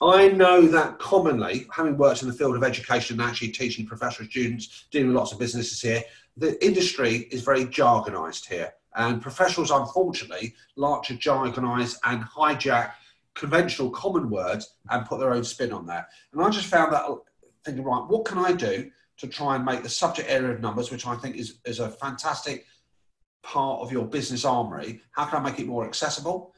I 0.03 0.29
know 0.29 0.67
that 0.67 0.99
commonly, 0.99 1.67
having 1.73 1.97
worked 1.97 2.23
in 2.23 2.29
the 2.29 2.35
field 2.35 2.57
of 2.57 2.65
education 2.65 3.21
and 3.21 3.29
actually 3.29 3.49
teaching 3.49 3.87
professional 3.87 4.29
students, 4.29 4.87
dealing 4.91 5.09
with 5.09 5.17
lots 5.17 5.33
of 5.33 5.39
businesses 5.39 5.81
here, 5.81 6.03
the 6.37 6.63
industry 6.65 7.29
is 7.31 7.43
very 7.43 7.65
jargonized 7.65 8.47
here. 8.47 8.73
And 8.97 9.23
professionals, 9.23 9.71
unfortunately, 9.71 10.55
like 10.77 11.03
to 11.05 11.15
jargonize 11.15 11.97
and 12.05 12.23
hijack 12.25 12.93
conventional 13.35 13.91
common 13.91 14.31
words 14.31 14.77
and 14.91 15.07
put 15.07 15.21
their 15.21 15.33
own 15.33 15.45
spin 15.45 15.73
on 15.73 15.87
that. 15.87 16.09
And 16.33 16.43
I 16.43 16.51
just 16.51 16.67
found 16.67 16.93
that 16.93 17.07
thinking, 17.65 17.85
right, 17.85 18.05
what 18.07 18.25
can 18.25 18.39
I 18.39 18.53
do 18.53 18.91
to 19.17 19.27
try 19.29 19.57
and 19.57 19.65
make 19.65 19.83
the 19.83 19.89
subject 19.89 20.29
area 20.31 20.53
of 20.53 20.61
numbers, 20.61 20.91
which 20.91 21.07
I 21.07 21.17
think 21.17 21.37
is, 21.37 21.59
is 21.65 21.81
a 21.81 21.89
fantastic 21.89 22.67
part 23.43 23.81
of 23.81 23.93
your 23.93 24.05
business 24.05 24.45
armory, 24.45 25.01
how 25.13 25.27
can 25.27 25.41
I 25.41 25.51
make 25.51 25.61
it 25.61 25.67
more 25.67 25.87
accessible? 25.87 26.53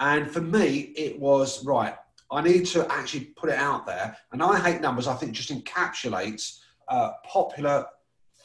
And 0.00 0.30
for 0.30 0.40
me, 0.40 0.92
it 0.96 1.18
was 1.20 1.64
right, 1.64 1.94
I 2.30 2.42
need 2.42 2.66
to 2.66 2.90
actually 2.92 3.26
put 3.36 3.50
it 3.50 3.56
out 3.56 3.86
there. 3.86 4.16
And 4.32 4.42
I 4.42 4.58
hate 4.60 4.80
numbers, 4.80 5.06
I 5.08 5.14
think 5.14 5.32
just 5.32 5.52
encapsulates 5.52 6.60
a 6.88 7.12
popular 7.24 7.86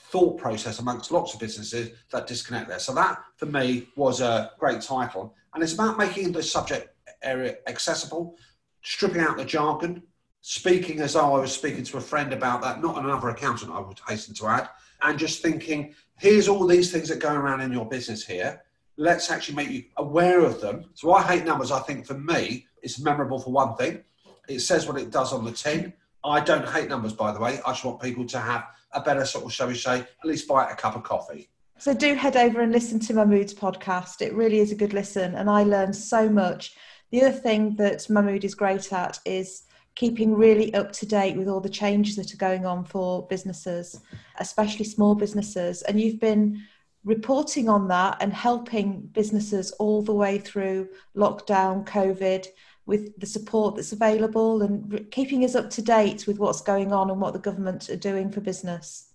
thought 0.10 0.38
process 0.38 0.80
amongst 0.80 1.12
lots 1.12 1.34
of 1.34 1.40
businesses 1.40 1.92
that 2.12 2.28
disconnect 2.28 2.70
there. 2.70 2.80
So 2.80 2.94
that 2.96 3.20
for 3.38 3.46
me 3.46 3.88
was 3.96 4.22
a 4.22 4.52
great 4.60 4.82
title. 4.82 5.36
And 5.54 5.64
it's 5.64 5.74
about 5.74 5.98
making 5.98 6.32
the 6.32 6.44
subject 6.44 6.90
area 7.22 7.56
accessible, 7.68 8.38
stripping 8.82 9.22
out 9.22 9.38
the 9.38 9.46
jargon, 9.46 10.04
speaking 10.42 11.00
as 11.02 11.14
though 11.14 11.36
I 11.36 11.40
was 11.40 11.52
speaking 11.52 11.84
to 11.86 11.98
a 11.98 12.02
friend 12.02 12.32
about 12.34 12.62
that, 12.62 12.82
not 12.82 13.04
another 13.04 13.30
accountant, 13.30 13.72
I 13.72 13.80
would 13.80 14.00
hasten 14.08 14.36
to 14.36 14.48
add, 14.48 14.70
and 15.02 15.18
just 15.18 15.42
thinking, 15.42 15.96
here's 16.18 16.48
all 16.48 16.68
these 16.68 16.92
things 16.92 17.10
that 17.10 17.20
go 17.20 17.34
around 17.34 17.62
in 17.62 17.72
your 17.72 17.88
business 17.88 18.26
here. 18.26 18.62
Let's 18.98 19.30
actually 19.30 19.56
make 19.56 19.70
you 19.70 19.84
aware 19.98 20.40
of 20.40 20.62
them. 20.62 20.86
So 20.94 21.14
I 21.14 21.22
hate 21.22 21.46
numbers, 21.46 21.72
I 21.72 21.80
think 21.80 22.06
for 22.06 22.14
me, 22.14 22.66
it's 22.82 23.00
memorable 23.00 23.40
for 23.40 23.52
one 23.52 23.76
thing. 23.76 24.04
It 24.48 24.60
says 24.60 24.88
what 24.88 24.98
it 24.98 25.12
does 25.12 25.34
on 25.34 25.44
the 25.44 25.52
tin. 25.52 25.94
I 26.24 26.40
don't 26.40 26.68
hate 26.68 26.90
numbers, 26.90 27.14
by 27.14 27.32
the 27.32 27.40
way. 27.40 27.60
I 27.66 27.72
just 27.72 27.84
want 27.84 28.02
people 28.02 28.26
to 28.26 28.40
have 28.40 28.66
a 28.94 29.02
better 29.02 29.26
sort 29.26 29.46
of, 29.46 29.54
shall 29.54 29.68
we 29.68 29.76
say, 29.76 30.00
at 30.00 30.26
least 30.26 30.48
buy 30.48 30.70
a 30.70 30.76
cup 30.76 30.96
of 30.96 31.04
coffee. 31.04 31.50
So 31.78 31.94
do 31.94 32.16
head 32.16 32.38
over 32.38 32.62
and 32.62 32.72
listen 32.72 33.00
to 33.02 33.14
Mahmood's 33.14 33.54
podcast. 33.54 34.22
It 34.22 34.34
really 34.34 34.60
is 34.60 34.72
a 34.72 34.76
good 34.76 34.94
listen, 34.94 35.36
and 35.36 35.50
I 35.50 35.64
learned 35.64 35.96
so 35.96 36.30
much. 36.30 36.76
The 37.12 37.22
other 37.22 37.38
thing 37.38 37.76
that 37.76 38.10
Mahmood 38.10 38.46
is 38.46 38.56
great 38.56 38.94
at 38.94 39.20
is 39.26 39.64
keeping 39.96 40.34
really 40.34 40.74
up 40.74 40.92
to 40.94 41.06
date 41.06 41.38
with 41.38 41.48
all 41.48 41.62
the 41.62 41.70
changes 41.70 42.16
that 42.16 42.34
are 42.34 42.38
going 42.38 42.66
on 42.66 42.86
for 42.86 43.28
businesses, 43.28 44.00
especially 44.40 44.86
small 44.86 45.16
businesses. 45.16 45.82
And 45.84 46.00
you've 46.00 46.20
been 46.20 46.62
reporting 47.06 47.70
on 47.70 47.88
that 47.88 48.18
and 48.20 48.34
helping 48.34 49.02
businesses 49.14 49.72
all 49.74 50.02
the 50.02 50.14
way 50.14 50.40
through 50.40 50.90
lockdown, 51.16 51.86
COVID, 51.86 52.48
with 52.88 53.18
the 53.20 53.26
support 53.26 53.76
that's 53.76 53.94
available 53.94 54.62
and 54.62 55.10
keeping 55.12 55.44
us 55.46 55.56
up 55.56 55.70
to 55.70 55.82
date 55.82 56.28
with 56.28 56.40
what's 56.40 56.62
going 56.62 56.92
on 56.92 57.10
and 57.10 57.22
what 57.22 57.34
the 57.34 57.40
government 57.40 57.90
are 57.90 57.96
doing 57.96 58.32
for 58.32 58.42
business? 58.42 59.12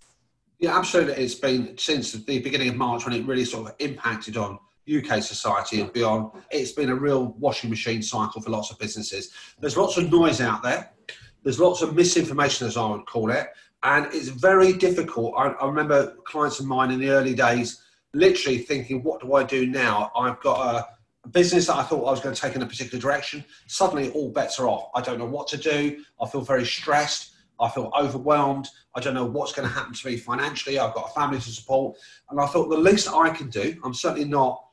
Yeah, 0.59 0.77
absolutely. 0.79 1.15
It's 1.15 1.35
been 1.35 1.77
since 1.79 2.13
the 2.13 2.41
beginning 2.41 2.69
of 2.69 2.77
March 2.77 3.05
when 3.05 3.15
it 3.15 3.27
really 3.27 3.45
sort 3.45 3.69
of 3.69 3.75
impacted 3.79 4.37
on 4.37 4.59
UK 4.93 5.23
society 5.23 5.81
and 5.81 5.93
beyond. 5.93 6.31
It's 6.51 6.73
been 6.73 6.91
a 6.91 6.95
real 6.95 7.35
washing 7.39 7.71
machine 7.71 8.03
cycle 8.03 8.41
for 8.41 8.51
lots 8.51 8.71
of 8.71 8.79
businesses. 8.79 9.33
There's 9.61 9.77
lots 9.77 9.97
of 9.97 10.11
noise 10.11 10.41
out 10.41 10.63
there. 10.63 10.93
There's 11.43 11.59
lots 11.59 11.81
of 11.81 11.95
misinformation, 11.95 12.67
as 12.67 12.77
I 12.77 12.87
would 12.91 13.07
call 13.07 13.31
it, 13.31 13.49
and 13.83 14.07
it's 14.13 14.29
very 14.29 14.73
difficult. 14.73 15.35
I, 15.37 15.49
I 15.49 15.67
remember 15.67 16.17
clients 16.25 16.61
of 16.61 16.67
mine 16.67 16.91
in 16.91 17.01
the 17.01 17.11
early 17.11 17.35
days 17.35 17.83
literally 18.13 18.59
thinking, 18.59 19.03
"What 19.03 19.21
do 19.21 19.35
I 19.35 19.45
do 19.45 19.67
now? 19.67 20.11
I've 20.17 20.41
got 20.41 20.75
a 20.75 20.89
business 21.29 21.67
that 21.67 21.77
I 21.77 21.83
thought 21.83 22.07
I 22.07 22.11
was 22.11 22.21
going 22.21 22.35
to 22.35 22.41
take 22.41 22.57
in 22.57 22.63
a 22.63 22.67
particular 22.67 23.01
direction, 23.01 23.45
suddenly 23.67 24.11
all 24.11 24.31
bets 24.31 24.59
are 24.59 24.69
off. 24.69 24.91
I 24.95 25.01
don't 25.01 25.19
know 25.19 25.27
what 25.27 25.49
to 25.49 25.57
do. 25.57 26.03
I 26.21 26.29
feel 26.29 26.41
very 26.41 26.65
stressed. 26.65 27.33
I 27.61 27.69
feel 27.69 27.93
overwhelmed. 27.99 28.69
I 28.95 29.01
don't 29.01 29.15
know 29.15 29.27
what's 29.27 29.53
going 29.53 29.69
to 29.69 29.75
happen 29.75 29.93
to 29.93 30.07
me 30.07 30.17
financially. 30.17 30.79
I've 30.79 30.95
got 30.95 31.11
a 31.11 31.13
family 31.13 31.39
to 31.39 31.51
support. 31.51 31.97
And 32.31 32.41
I 32.41 32.47
thought 32.47 32.71
the 32.71 32.77
least 32.77 33.09
I 33.13 33.31
can 33.31 33.51
do, 33.51 33.79
I'm 33.85 33.95
certainly 33.95 34.25
not 34.25 34.65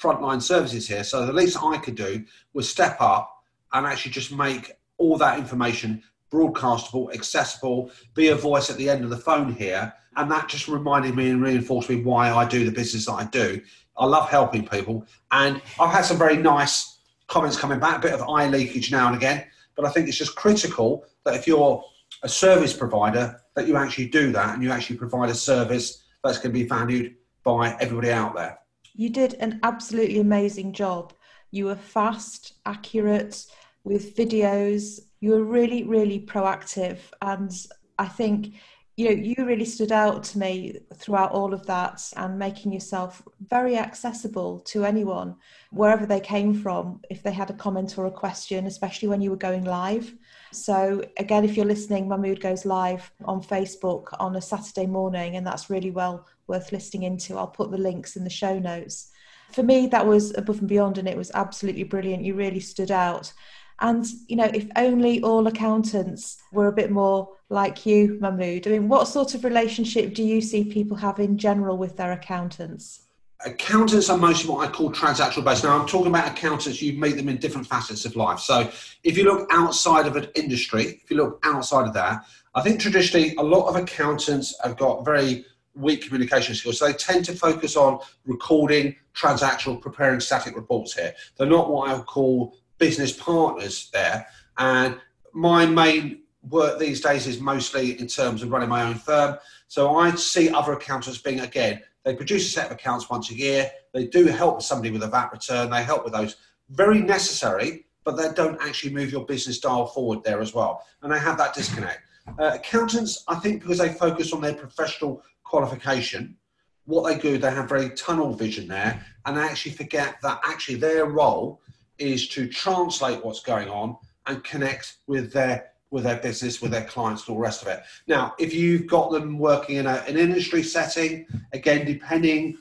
frontline 0.00 0.42
services 0.42 0.86
here, 0.86 1.02
so 1.02 1.24
the 1.24 1.32
least 1.32 1.56
I 1.62 1.78
could 1.78 1.94
do 1.94 2.22
was 2.52 2.68
step 2.68 2.98
up 3.00 3.32
and 3.72 3.86
actually 3.86 4.12
just 4.12 4.30
make 4.30 4.72
all 4.98 5.16
that 5.16 5.38
information 5.38 6.02
broadcastable, 6.30 7.12
accessible, 7.14 7.90
be 8.14 8.28
a 8.28 8.34
voice 8.34 8.70
at 8.70 8.76
the 8.76 8.90
end 8.90 9.04
of 9.04 9.10
the 9.10 9.16
phone 9.16 9.52
here. 9.52 9.92
And 10.16 10.30
that 10.30 10.48
just 10.48 10.66
reminded 10.66 11.14
me 11.14 11.30
and 11.30 11.42
reinforced 11.42 11.90
me 11.90 12.02
why 12.02 12.30
I 12.30 12.46
do 12.46 12.64
the 12.64 12.72
business 12.72 13.06
that 13.06 13.12
I 13.12 13.24
do 13.24 13.60
I 13.98 14.06
love 14.06 14.28
helping 14.28 14.66
people, 14.66 15.06
and 15.30 15.60
I've 15.80 15.92
had 15.92 16.04
some 16.04 16.18
very 16.18 16.36
nice 16.36 16.98
comments 17.28 17.56
coming 17.56 17.78
back, 17.78 17.98
a 17.98 18.00
bit 18.00 18.12
of 18.12 18.22
eye 18.28 18.48
leakage 18.48 18.92
now 18.92 19.06
and 19.06 19.16
again. 19.16 19.44
But 19.74 19.84
I 19.84 19.90
think 19.90 20.08
it's 20.08 20.18
just 20.18 20.36
critical 20.36 21.04
that 21.24 21.34
if 21.34 21.46
you're 21.46 21.82
a 22.22 22.28
service 22.28 22.74
provider, 22.74 23.40
that 23.54 23.66
you 23.66 23.76
actually 23.76 24.08
do 24.08 24.32
that 24.32 24.54
and 24.54 24.62
you 24.62 24.70
actually 24.70 24.96
provide 24.96 25.30
a 25.30 25.34
service 25.34 26.04
that's 26.22 26.38
going 26.38 26.54
to 26.54 26.60
be 26.60 26.66
valued 26.66 27.14
by 27.42 27.76
everybody 27.80 28.10
out 28.10 28.34
there. 28.34 28.58
You 28.94 29.10
did 29.10 29.34
an 29.34 29.60
absolutely 29.62 30.20
amazing 30.20 30.72
job. 30.72 31.12
You 31.50 31.66
were 31.66 31.76
fast, 31.76 32.54
accurate 32.64 33.46
with 33.84 34.16
videos. 34.16 35.00
You 35.20 35.32
were 35.32 35.44
really, 35.44 35.84
really 35.84 36.20
proactive. 36.20 36.98
And 37.20 37.50
I 37.98 38.06
think 38.06 38.54
you 38.96 39.04
know 39.04 39.14
you 39.14 39.34
really 39.44 39.64
stood 39.64 39.92
out 39.92 40.24
to 40.24 40.38
me 40.38 40.78
throughout 40.94 41.32
all 41.32 41.52
of 41.52 41.66
that 41.66 42.02
and 42.16 42.38
making 42.38 42.72
yourself 42.72 43.22
very 43.48 43.76
accessible 43.76 44.60
to 44.60 44.86
anyone 44.86 45.36
wherever 45.70 46.06
they 46.06 46.20
came 46.20 46.54
from 46.54 47.00
if 47.10 47.22
they 47.22 47.30
had 47.30 47.50
a 47.50 47.54
comment 47.54 47.98
or 47.98 48.06
a 48.06 48.10
question 48.10 48.66
especially 48.66 49.08
when 49.08 49.20
you 49.20 49.30
were 49.30 49.36
going 49.36 49.64
live. 49.64 50.14
So 50.50 51.02
again 51.18 51.44
if 51.44 51.56
you're 51.56 51.66
listening 51.66 52.08
mahmood 52.08 52.40
goes 52.40 52.64
live 52.64 53.10
on 53.26 53.42
facebook 53.42 54.06
on 54.18 54.36
a 54.36 54.40
saturday 54.40 54.86
morning 54.86 55.36
and 55.36 55.46
that's 55.46 55.68
really 55.68 55.90
well 55.90 56.26
worth 56.46 56.72
listening 56.72 57.02
into. 57.02 57.36
I'll 57.36 57.46
put 57.46 57.70
the 57.70 57.78
links 57.78 58.16
in 58.16 58.24
the 58.24 58.30
show 58.30 58.58
notes. 58.58 59.10
For 59.52 59.62
me 59.62 59.88
that 59.88 60.06
was 60.06 60.34
above 60.38 60.60
and 60.60 60.68
beyond 60.68 60.96
and 60.96 61.06
it 61.06 61.18
was 61.18 61.30
absolutely 61.34 61.84
brilliant. 61.84 62.24
You 62.24 62.34
really 62.34 62.60
stood 62.60 62.90
out 62.90 63.30
and 63.80 64.06
you 64.28 64.36
know 64.36 64.50
if 64.52 64.66
only 64.76 65.22
all 65.22 65.46
accountants 65.46 66.38
were 66.52 66.68
a 66.68 66.72
bit 66.72 66.90
more 66.90 67.36
like 67.48 67.86
you, 67.86 68.18
Mahmood? 68.20 68.66
I 68.66 68.70
mean, 68.70 68.88
what 68.88 69.06
sort 69.06 69.34
of 69.34 69.44
relationship 69.44 70.14
do 70.14 70.22
you 70.22 70.40
see 70.40 70.64
people 70.64 70.96
have 70.96 71.20
in 71.20 71.38
general 71.38 71.76
with 71.76 71.96
their 71.96 72.12
accountants? 72.12 73.02
Accountants 73.44 74.08
are 74.08 74.16
mostly 74.16 74.50
what 74.50 74.66
I 74.66 74.72
call 74.72 74.90
transactional 74.90 75.44
based. 75.44 75.62
Now, 75.62 75.78
I'm 75.78 75.86
talking 75.86 76.08
about 76.08 76.28
accountants, 76.28 76.80
you 76.80 76.98
meet 76.98 77.16
them 77.16 77.28
in 77.28 77.36
different 77.36 77.66
facets 77.66 78.04
of 78.04 78.16
life. 78.16 78.40
So, 78.40 78.70
if 79.04 79.16
you 79.16 79.24
look 79.24 79.48
outside 79.52 80.06
of 80.06 80.16
an 80.16 80.28
industry, 80.34 81.00
if 81.04 81.10
you 81.10 81.18
look 81.18 81.38
outside 81.44 81.86
of 81.86 81.94
that, 81.94 82.24
I 82.54 82.62
think 82.62 82.80
traditionally 82.80 83.34
a 83.36 83.42
lot 83.42 83.68
of 83.68 83.76
accountants 83.76 84.56
have 84.64 84.78
got 84.78 85.04
very 85.04 85.44
weak 85.74 86.02
communication 86.02 86.54
skills. 86.54 86.78
So, 86.78 86.86
they 86.86 86.94
tend 86.94 87.26
to 87.26 87.34
focus 87.34 87.76
on 87.76 88.00
recording, 88.24 88.96
transactional, 89.14 89.82
preparing 89.82 90.18
static 90.18 90.56
reports 90.56 90.94
here. 90.94 91.14
They're 91.36 91.46
not 91.46 91.70
what 91.70 91.90
I 91.90 91.94
would 91.94 92.06
call 92.06 92.56
business 92.78 93.12
partners 93.12 93.90
there. 93.92 94.26
And 94.58 94.98
my 95.32 95.66
main 95.66 96.22
work 96.48 96.78
these 96.78 97.00
days 97.00 97.26
is 97.26 97.40
mostly 97.40 97.98
in 97.98 98.06
terms 98.06 98.42
of 98.42 98.50
running 98.50 98.68
my 98.68 98.82
own 98.82 98.94
firm. 98.94 99.36
So 99.68 99.96
I 99.96 100.14
see 100.14 100.48
other 100.50 100.72
accountants 100.72 101.18
being, 101.18 101.40
again, 101.40 101.82
they 102.04 102.14
produce 102.14 102.46
a 102.46 102.50
set 102.50 102.66
of 102.66 102.72
accounts 102.72 103.10
once 103.10 103.30
a 103.30 103.34
year. 103.34 103.70
They 103.92 104.06
do 104.06 104.26
help 104.26 104.62
somebody 104.62 104.90
with 104.90 105.02
a 105.02 105.08
VAT 105.08 105.32
return. 105.32 105.70
They 105.70 105.82
help 105.82 106.04
with 106.04 106.12
those. 106.12 106.36
Very 106.70 107.00
necessary, 107.00 107.86
but 108.04 108.16
they 108.16 108.32
don't 108.32 108.60
actually 108.60 108.94
move 108.94 109.10
your 109.10 109.26
business 109.26 109.58
dial 109.58 109.86
forward 109.86 110.22
there 110.22 110.40
as 110.40 110.54
well. 110.54 110.84
And 111.02 111.12
they 111.12 111.18
have 111.18 111.36
that 111.38 111.54
disconnect. 111.54 112.00
Uh, 112.38 112.52
accountants, 112.54 113.24
I 113.28 113.36
think, 113.36 113.62
because 113.62 113.78
they 113.78 113.92
focus 113.92 114.32
on 114.32 114.40
their 114.40 114.54
professional 114.54 115.22
qualification, 115.44 116.36
what 116.84 117.08
they 117.08 117.18
do, 117.18 117.38
they 117.38 117.50
have 117.50 117.68
very 117.68 117.90
tunnel 117.90 118.32
vision 118.32 118.68
there, 118.68 119.04
and 119.24 119.36
they 119.36 119.42
actually 119.42 119.72
forget 119.72 120.16
that 120.22 120.40
actually 120.44 120.76
their 120.76 121.06
role 121.06 121.60
is 121.98 122.28
to 122.28 122.48
translate 122.48 123.24
what's 123.24 123.40
going 123.40 123.68
on 123.68 123.96
and 124.26 124.42
connect 124.44 124.96
with 125.06 125.32
their 125.32 125.72
with 125.90 126.02
their 126.02 126.16
business, 126.16 126.60
with 126.60 126.72
their 126.72 126.84
clients, 126.84 127.22
and 127.22 127.30
all 127.30 127.36
the 127.36 127.42
rest 127.42 127.62
of 127.62 127.68
it. 127.68 127.80
Now, 128.08 128.34
if 128.38 128.52
you've 128.52 128.88
got 128.88 129.12
them 129.12 129.38
working 129.38 129.76
in 129.76 129.86
a, 129.86 130.04
an 130.08 130.16
industry 130.16 130.62
setting, 130.64 131.26
again, 131.52 131.86
depending 131.86 132.58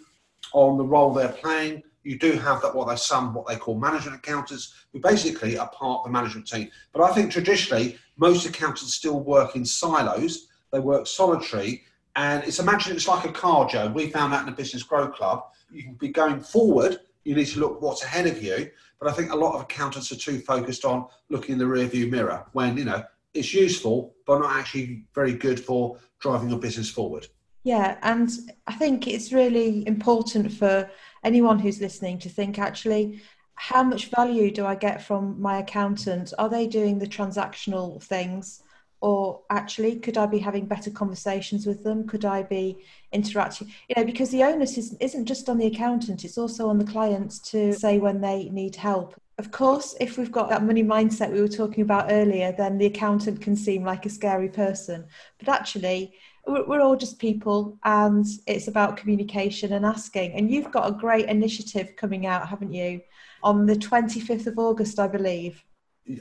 on 0.54 0.78
the 0.78 0.84
role 0.84 1.12
they're 1.12 1.30
playing, 1.30 1.82
you 2.04 2.20
do 2.20 2.34
have 2.34 2.62
that 2.62 2.74
what 2.74 2.88
they 2.88 2.96
some 2.96 3.34
what 3.34 3.48
they 3.48 3.56
call 3.56 3.78
management 3.78 4.16
accountants, 4.16 4.76
who 4.94 5.00
basically 5.00 5.58
are 5.58 5.68
part 5.70 6.02
of 6.02 6.06
the 6.06 6.12
management 6.12 6.48
team. 6.48 6.70
But 6.94 7.02
I 7.02 7.14
think 7.14 7.32
traditionally 7.32 7.98
most 8.18 8.46
accountants 8.46 8.94
still 8.94 9.20
work 9.20 9.56
in 9.56 9.66
silos. 9.66 10.48
they 10.72 10.80
work 10.80 11.08
solitary. 11.08 11.84
And 12.16 12.44
it's 12.44 12.60
imagine 12.60 12.96
it's 12.96 13.08
like 13.08 13.26
a 13.26 13.32
car, 13.32 13.68
Joe. 13.68 13.88
We 13.88 14.10
found 14.10 14.32
that 14.34 14.42
in 14.42 14.46
the 14.46 14.52
Business 14.52 14.84
Growth 14.84 15.16
Club. 15.16 15.46
You 15.72 15.84
can 15.84 15.94
be 15.96 16.10
going 16.10 16.40
forward, 16.40 17.00
you 17.26 17.36
need 17.36 17.48
to 17.48 17.60
look 17.60 17.82
what's 17.82 18.04
ahead 18.04 18.28
of 18.28 18.42
you. 18.42 18.70
But 19.00 19.10
I 19.10 19.14
think 19.14 19.32
a 19.32 19.36
lot 19.36 19.56
of 19.56 19.62
accountants 19.62 20.12
are 20.12 20.16
too 20.16 20.40
focused 20.40 20.86
on 20.86 21.08
looking 21.30 21.54
in 21.54 21.60
the 21.60 21.66
rearview 21.66 22.10
mirror 22.10 22.46
when, 22.54 22.78
you 22.78 22.86
know, 22.86 23.04
it's 23.34 23.54
useful, 23.54 24.16
but 24.26 24.40
not 24.40 24.56
actually 24.56 25.04
very 25.14 25.34
good 25.34 25.60
for 25.60 25.98
driving 26.20 26.50
your 26.50 26.60
business 26.60 26.90
forward. 26.90 27.28
Yeah, 27.64 27.98
and 28.04 28.30
I 28.68 28.76
think 28.76 29.08
it's 29.08 29.34
really 29.34 29.86
important 29.88 30.54
for 30.54 30.90
anyone 31.24 31.60
who's 31.60 31.82
listening 31.82 32.20
to 32.20 32.30
think 32.30 32.60
actually, 32.60 33.22
how 33.56 33.84
much 33.84 34.10
value 34.10 34.52
do 34.52 34.66
I 34.66 34.76
get 34.76 35.02
from 35.02 35.42
my 35.42 35.58
accountant? 35.60 36.34
Are 36.38 36.50
they 36.50 36.68
doing 36.68 37.00
the 37.00 37.08
transactional 37.08 38.02
things? 38.04 38.62
Or 39.06 39.42
actually, 39.52 39.98
could 39.98 40.18
I 40.18 40.26
be 40.26 40.40
having 40.40 40.66
better 40.66 40.90
conversations 40.90 41.68
with 41.68 41.84
them? 41.84 42.08
Could 42.08 42.26
I 42.26 42.42
be 42.42 42.80
interacting? 43.12 43.72
You 43.88 43.94
know, 43.96 44.04
because 44.04 44.32
the 44.32 44.42
onus 44.42 44.80
is, 44.80 44.98
isn't 45.00 45.28
just 45.28 45.48
on 45.48 45.60
the 45.60 45.68
accountant, 45.68 46.26
it's 46.26 46.40
also 46.40 46.68
on 46.70 46.80
the 46.80 46.92
clients 46.92 47.38
to 47.52 47.72
say 47.74 48.00
when 48.00 48.20
they 48.20 48.50
need 48.50 48.76
help. 48.76 49.14
Of 49.38 49.52
course, 49.52 49.96
if 50.00 50.18
we've 50.18 50.32
got 50.32 50.50
that 50.50 50.64
money 50.64 50.84
mindset 50.84 51.32
we 51.32 51.40
were 51.40 51.48
talking 51.48 51.84
about 51.84 52.12
earlier, 52.12 52.52
then 52.52 52.80
the 52.80 52.88
accountant 52.88 53.42
can 53.42 53.56
seem 53.56 53.84
like 53.84 54.08
a 54.08 54.10
scary 54.10 54.50
person. 54.50 55.06
But 55.38 55.50
actually, 55.50 56.16
we're 56.48 56.82
all 56.82 56.96
just 56.96 57.20
people 57.20 57.78
and 57.84 58.26
it's 58.48 58.68
about 58.68 58.98
communication 58.98 59.74
and 59.74 59.86
asking. 59.86 60.34
And 60.34 60.50
you've 60.50 60.72
got 60.72 60.90
a 60.90 60.98
great 60.98 61.30
initiative 61.30 61.96
coming 61.96 62.26
out, 62.26 62.50
haven't 62.50 62.74
you, 62.74 63.02
on 63.44 63.68
the 63.68 63.76
25th 63.76 64.48
of 64.48 64.58
August, 64.58 64.98
I 64.98 65.08
believe. 65.08 65.64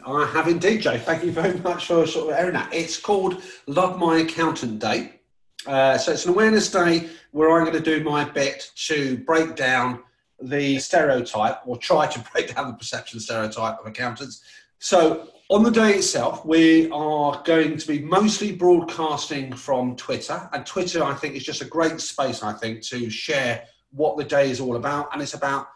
I 0.07 0.27
have 0.27 0.49
indeed, 0.49 0.81
Joe. 0.81 0.97
Thank 0.97 1.25
you 1.25 1.31
very 1.31 1.59
much 1.61 1.87
for 1.87 2.07
sort 2.07 2.33
of 2.33 2.39
airing 2.39 2.55
that. 2.55 2.73
It's 2.73 2.99
called 2.99 3.43
Love 3.67 3.99
My 3.99 4.19
Accountant 4.19 4.79
Day. 4.79 5.21
Uh, 5.67 5.99
so 5.99 6.13
it's 6.13 6.25
an 6.25 6.33
awareness 6.33 6.71
day 6.71 7.11
where 7.33 7.51
I'm 7.51 7.65
going 7.65 7.83
to 7.83 7.99
do 7.99 8.03
my 8.03 8.25
bit 8.25 8.71
to 8.87 9.19
break 9.19 9.57
down 9.57 10.03
the 10.41 10.79
stereotype 10.79 11.61
or 11.67 11.77
try 11.77 12.07
to 12.07 12.25
break 12.33 12.55
down 12.55 12.69
the 12.69 12.75
perception 12.75 13.21
stereotype 13.21 13.79
of 13.79 13.87
accountants. 13.87 14.43
So 14.79 15.29
on 15.51 15.63
the 15.63 15.71
day 15.71 15.97
itself, 15.97 16.47
we 16.47 16.91
are 16.91 17.43
going 17.45 17.77
to 17.77 17.87
be 17.87 17.99
mostly 17.99 18.53
broadcasting 18.53 19.53
from 19.53 19.97
Twitter, 19.97 20.49
and 20.55 20.65
Twitter, 20.65 21.05
I 21.05 21.15
think, 21.15 21.35
is 21.35 21.45
just 21.45 21.61
a 21.61 21.67
great 21.67 22.01
space. 22.01 22.43
I 22.43 22.55
think 22.55 22.83
to 22.85 23.11
share 23.11 23.65
what 23.91 24.17
the 24.17 24.25
day 24.25 24.51
is 24.51 24.61
all 24.61 24.77
about, 24.77 25.13
and 25.13 25.21
it's 25.21 25.35
about 25.35 25.69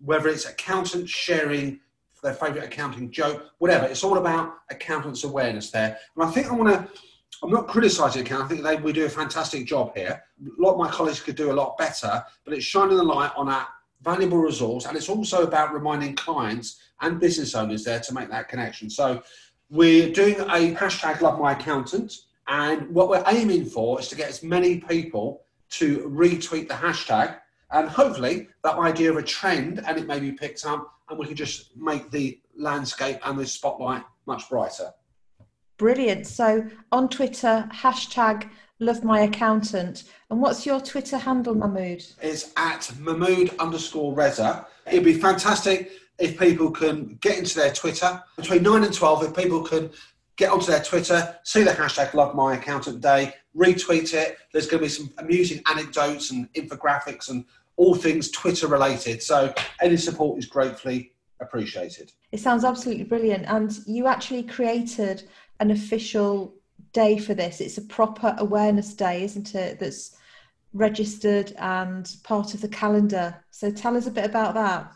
whether 0.00 0.28
it's 0.28 0.46
accountants 0.46 1.10
sharing 1.10 1.80
their 2.24 2.34
favourite 2.34 2.64
accounting 2.64 3.10
joke, 3.10 3.44
whatever. 3.58 3.86
It's 3.86 4.02
all 4.02 4.18
about 4.18 4.54
accountants' 4.70 5.22
awareness 5.22 5.70
there, 5.70 5.96
and 6.16 6.24
I 6.24 6.30
think 6.32 6.48
I 6.48 6.54
want 6.54 6.70
to. 6.70 7.00
I'm 7.42 7.50
not 7.50 7.68
criticising 7.68 8.22
accountants. 8.22 8.52
I 8.52 8.54
think 8.54 8.64
they 8.64 8.82
we 8.82 8.92
do 8.92 9.04
a 9.04 9.08
fantastic 9.08 9.66
job 9.66 9.94
here. 9.94 10.22
A 10.40 10.62
lot 10.62 10.72
of 10.72 10.78
my 10.78 10.90
colleagues 10.90 11.20
could 11.20 11.36
do 11.36 11.52
a 11.52 11.58
lot 11.62 11.76
better, 11.76 12.24
but 12.44 12.54
it's 12.54 12.64
shining 12.64 12.96
the 12.96 13.02
light 13.02 13.32
on 13.36 13.46
that 13.46 13.68
valuable 14.02 14.38
resource, 14.38 14.86
and 14.86 14.96
it's 14.96 15.08
also 15.08 15.44
about 15.44 15.74
reminding 15.74 16.16
clients 16.16 16.80
and 17.02 17.20
business 17.20 17.54
owners 17.54 17.84
there 17.84 18.00
to 18.00 18.14
make 18.14 18.30
that 18.30 18.48
connection. 18.48 18.88
So 18.88 19.22
we're 19.70 20.10
doing 20.10 20.40
a 20.40 20.74
hashtag 20.74 21.20
Love 21.20 21.38
My 21.38 21.52
Accountant, 21.52 22.12
and 22.48 22.88
what 22.88 23.08
we're 23.08 23.24
aiming 23.26 23.66
for 23.66 24.00
is 24.00 24.08
to 24.08 24.16
get 24.16 24.28
as 24.28 24.42
many 24.42 24.78
people 24.80 25.44
to 25.70 26.08
retweet 26.08 26.68
the 26.68 26.74
hashtag, 26.74 27.36
and 27.72 27.88
hopefully 27.88 28.48
that 28.62 28.76
idea 28.78 29.10
of 29.10 29.16
a 29.16 29.22
trend 29.22 29.82
and 29.86 29.98
it 29.98 30.06
may 30.06 30.20
be 30.20 30.32
picked 30.32 30.64
up, 30.64 30.93
and 31.08 31.18
we 31.18 31.26
can 31.26 31.36
just 31.36 31.76
make 31.76 32.10
the 32.10 32.40
landscape 32.56 33.18
and 33.24 33.38
the 33.38 33.46
spotlight 33.46 34.04
much 34.26 34.48
brighter. 34.48 34.92
Brilliant. 35.76 36.26
So 36.26 36.66
on 36.92 37.08
Twitter, 37.08 37.68
hashtag 37.72 38.48
love 38.78 39.04
my 39.04 39.20
accountant. 39.20 40.04
And 40.30 40.40
what's 40.40 40.64
your 40.64 40.80
Twitter 40.80 41.18
handle, 41.18 41.54
Mahmood? 41.54 42.04
It's 42.22 42.52
at 42.56 42.90
Mahmood 42.98 43.54
underscore 43.58 44.14
Reza. 44.14 44.66
It'd 44.86 45.04
be 45.04 45.14
fantastic 45.14 45.90
if 46.18 46.38
people 46.38 46.70
can 46.70 47.18
get 47.20 47.38
into 47.38 47.56
their 47.56 47.72
Twitter 47.72 48.22
between 48.36 48.62
9 48.62 48.84
and 48.84 48.94
12, 48.94 49.24
if 49.24 49.36
people 49.36 49.62
can 49.62 49.90
get 50.36 50.50
onto 50.50 50.66
their 50.66 50.82
Twitter, 50.82 51.36
see 51.42 51.62
the 51.62 51.70
hashtag 51.70 52.14
Love 52.14 52.34
My 52.34 52.56
Accountant 52.56 53.00
Day, 53.00 53.34
retweet 53.56 54.14
it. 54.14 54.36
There's 54.52 54.66
going 54.66 54.82
to 54.82 54.86
be 54.86 54.88
some 54.88 55.12
amusing 55.18 55.62
anecdotes 55.66 56.30
and 56.30 56.52
infographics 56.54 57.30
and 57.30 57.44
all 57.76 57.94
things 57.94 58.30
Twitter 58.30 58.66
related. 58.66 59.22
So 59.22 59.52
any 59.80 59.96
support 59.96 60.38
is 60.38 60.46
gratefully 60.46 61.12
appreciated. 61.40 62.12
It 62.32 62.40
sounds 62.40 62.64
absolutely 62.64 63.04
brilliant. 63.04 63.46
And 63.46 63.76
you 63.86 64.06
actually 64.06 64.42
created 64.42 65.24
an 65.60 65.70
official 65.70 66.54
day 66.92 67.18
for 67.18 67.34
this. 67.34 67.60
It's 67.60 67.78
a 67.78 67.82
proper 67.82 68.34
awareness 68.38 68.94
day, 68.94 69.24
isn't 69.24 69.54
it? 69.54 69.80
That's 69.80 70.16
registered 70.72 71.52
and 71.58 72.16
part 72.24 72.54
of 72.54 72.60
the 72.60 72.68
calendar. 72.68 73.36
So 73.50 73.70
tell 73.70 73.96
us 73.96 74.06
a 74.06 74.10
bit 74.10 74.24
about 74.24 74.54
that. 74.54 74.92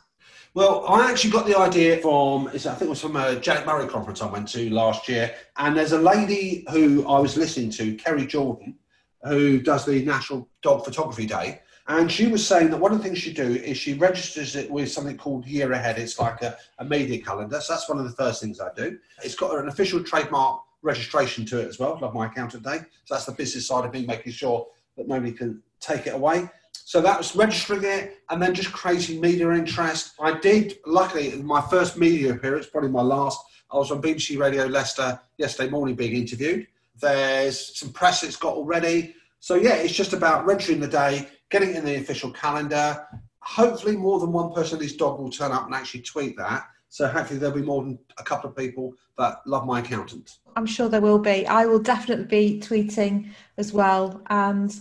Well, 0.54 0.84
I 0.88 1.08
actually 1.08 1.30
got 1.30 1.46
the 1.46 1.56
idea 1.56 1.98
from, 1.98 2.48
I 2.48 2.58
think 2.58 2.82
it 2.82 2.88
was 2.88 3.00
from 3.00 3.16
uh, 3.16 3.28
a 3.28 3.36
Janet 3.36 3.66
Murray 3.66 3.86
conference 3.86 4.22
I 4.22 4.26
went 4.26 4.48
to 4.48 4.70
last 4.70 5.08
year. 5.08 5.34
And 5.56 5.76
there's 5.76 5.92
a 5.92 6.00
lady 6.00 6.64
who 6.72 7.06
I 7.06 7.20
was 7.20 7.36
listening 7.36 7.70
to, 7.72 7.94
Kerry 7.94 8.26
Jordan, 8.26 8.74
who 9.22 9.60
does 9.60 9.84
the 9.84 10.04
National 10.04 10.48
Dog 10.62 10.84
Photography 10.84 11.26
Day. 11.26 11.60
And 11.88 12.12
she 12.12 12.26
was 12.26 12.46
saying 12.46 12.70
that 12.70 12.76
one 12.78 12.92
of 12.92 12.98
the 12.98 13.04
things 13.04 13.18
she 13.18 13.32
do 13.32 13.54
is 13.54 13.78
she 13.78 13.94
registers 13.94 14.56
it 14.56 14.70
with 14.70 14.92
something 14.92 15.16
called 15.16 15.46
Year 15.46 15.72
Ahead. 15.72 15.98
It's 15.98 16.18
like 16.18 16.42
a, 16.42 16.56
a 16.78 16.84
media 16.84 17.22
calendar. 17.22 17.60
So 17.62 17.72
that's 17.72 17.88
one 17.88 17.98
of 17.98 18.04
the 18.04 18.10
first 18.10 18.42
things 18.42 18.60
I 18.60 18.68
do. 18.76 18.98
It's 19.24 19.34
got 19.34 19.58
an 19.58 19.68
official 19.68 20.04
trademark 20.04 20.60
registration 20.82 21.46
to 21.46 21.60
it 21.60 21.66
as 21.66 21.78
well. 21.78 21.98
Love 22.00 22.12
my 22.12 22.26
accountant 22.26 22.62
day. 22.62 22.80
So 23.06 23.14
that's 23.14 23.24
the 23.24 23.32
business 23.32 23.66
side 23.66 23.86
of 23.86 23.92
me, 23.94 24.04
making 24.04 24.32
sure 24.32 24.66
that 24.98 25.08
nobody 25.08 25.32
can 25.32 25.62
take 25.80 26.06
it 26.06 26.14
away. 26.14 26.50
So 26.72 27.00
that 27.00 27.16
was 27.16 27.34
registering 27.34 27.84
it 27.84 28.18
and 28.28 28.40
then 28.40 28.54
just 28.54 28.70
creating 28.70 29.20
media 29.20 29.50
interest. 29.52 30.12
I 30.20 30.38
did, 30.38 30.78
luckily, 30.86 31.36
my 31.42 31.62
first 31.62 31.96
media 31.96 32.34
appearance, 32.34 32.66
probably 32.66 32.90
my 32.90 33.02
last, 33.02 33.40
I 33.70 33.76
was 33.76 33.90
on 33.90 34.02
BBC 34.02 34.38
Radio 34.38 34.66
Leicester 34.66 35.18
yesterday 35.38 35.70
morning 35.70 35.94
being 35.94 36.14
interviewed. 36.14 36.66
There's 37.00 37.78
some 37.78 37.92
press 37.92 38.22
it's 38.22 38.36
got 38.36 38.54
already. 38.54 39.14
So 39.40 39.54
yeah, 39.54 39.74
it's 39.74 39.94
just 39.94 40.12
about 40.12 40.46
registering 40.46 40.80
the 40.80 40.88
day, 40.88 41.28
getting 41.50 41.74
in 41.74 41.84
the 41.84 41.96
official 41.96 42.30
calendar. 42.30 43.06
Hopefully, 43.40 43.96
more 43.96 44.20
than 44.20 44.32
one 44.32 44.52
person 44.52 44.78
in 44.78 44.82
this 44.82 44.96
dog 44.96 45.18
will 45.18 45.30
turn 45.30 45.52
up 45.52 45.66
and 45.66 45.74
actually 45.74 46.02
tweet 46.02 46.36
that. 46.36 46.68
So 46.88 47.06
hopefully, 47.06 47.38
there'll 47.38 47.54
be 47.54 47.62
more 47.62 47.82
than 47.82 47.98
a 48.18 48.22
couple 48.22 48.50
of 48.50 48.56
people 48.56 48.94
that 49.16 49.40
love 49.46 49.66
my 49.66 49.80
accountant. 49.80 50.38
I'm 50.56 50.66
sure 50.66 50.88
there 50.88 51.00
will 51.00 51.18
be. 51.18 51.46
I 51.46 51.66
will 51.66 51.78
definitely 51.80 52.26
be 52.26 52.60
tweeting 52.60 53.32
as 53.56 53.72
well. 53.72 54.22
And 54.28 54.74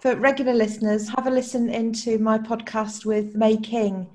for 0.00 0.14
regular 0.16 0.52
listeners, 0.52 1.08
have 1.08 1.26
a 1.26 1.30
listen 1.30 1.70
into 1.70 2.18
my 2.18 2.38
podcast 2.38 3.04
with 3.04 3.34
May 3.34 3.56
King, 3.56 4.10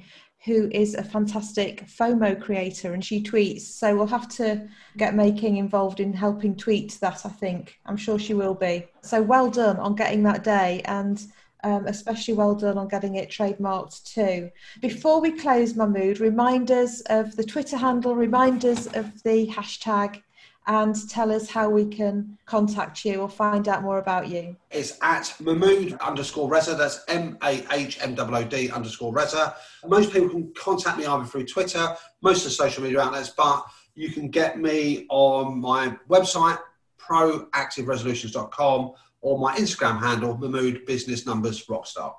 who 0.46 0.70
is 0.72 0.96
a 0.96 1.04
fantastic 1.04 1.86
FOMO 1.88 2.40
creator 2.40 2.94
and 2.94 3.04
she 3.04 3.22
tweets. 3.22 3.62
So 3.62 3.96
we'll 3.96 4.08
have 4.08 4.30
to 4.30 4.68
get 4.98 5.16
May 5.16 5.32
King 5.32 5.58
involved 5.58 6.00
in 6.00 6.14
helping 6.14 6.56
tweet 6.56 6.98
that, 7.02 7.26
I 7.26 7.30
think. 7.30 7.80
I'm 7.86 7.98
sure 7.98 8.20
she 8.20 8.34
will 8.34 8.54
be. 8.56 8.86
So 9.02 9.22
well 9.22 9.50
done 9.50 9.78
on 9.78 9.96
getting 9.96 10.24
that 10.24 10.44
day 10.44 10.82
and 10.86 11.22
um, 11.64 11.88
especially 11.88 12.34
well 12.34 12.56
done 12.56 12.78
on 12.78 12.88
getting 12.88 13.16
it 13.16 13.30
trademarked 13.30 14.04
too. 14.04 14.50
Before 14.82 15.22
we 15.22 15.32
close, 15.32 15.76
Mahmood, 15.76 16.20
reminders 16.20 17.02
of 17.08 17.36
the 17.36 17.44
Twitter 17.44 17.78
handle, 17.78 18.16
reminders 18.16 18.88
of 18.88 19.24
the 19.24 19.48
hashtag 19.48 20.22
and 20.68 21.10
tell 21.10 21.32
us 21.32 21.50
how 21.50 21.68
we 21.68 21.84
can 21.84 22.38
contact 22.46 23.04
you 23.04 23.22
or 23.22 23.28
find 23.28 23.68
out 23.68 23.82
more 23.82 23.98
about 23.98 24.28
you. 24.28 24.56
It's 24.70 24.98
at 25.02 25.34
Mahmood 25.40 25.94
underscore 25.94 26.48
Reza. 26.48 26.76
That's 26.76 27.04
M 27.08 27.38
A 27.44 27.66
H 27.72 27.98
M 28.02 28.16
O 28.18 28.36
O 28.36 28.44
D 28.44 28.70
underscore 28.70 29.12
Reza. 29.12 29.56
Most 29.86 30.14
people 30.14 30.30
can 30.30 30.54
contact 30.54 31.00
me 31.00 31.06
either 31.06 31.26
through 31.26 31.46
Twitter, 31.46 31.96
most 32.22 32.40
of 32.40 32.44
the 32.46 32.50
social 32.52 32.84
media 32.84 33.02
outlets, 33.02 33.32
but 33.36 33.66
you 33.96 34.12
can 34.12 34.30
get 34.30 34.60
me 34.60 35.08
on 35.10 35.60
my 35.60 35.98
website, 36.08 36.60
proactiveresolutions.com, 37.00 38.92
or 39.22 39.40
my 39.40 39.56
Instagram 39.58 40.00
handle, 40.00 40.38
Mahmood 40.38 40.86
Business 40.86 41.26
Numbers 41.26 41.66
Rockstar 41.68 42.14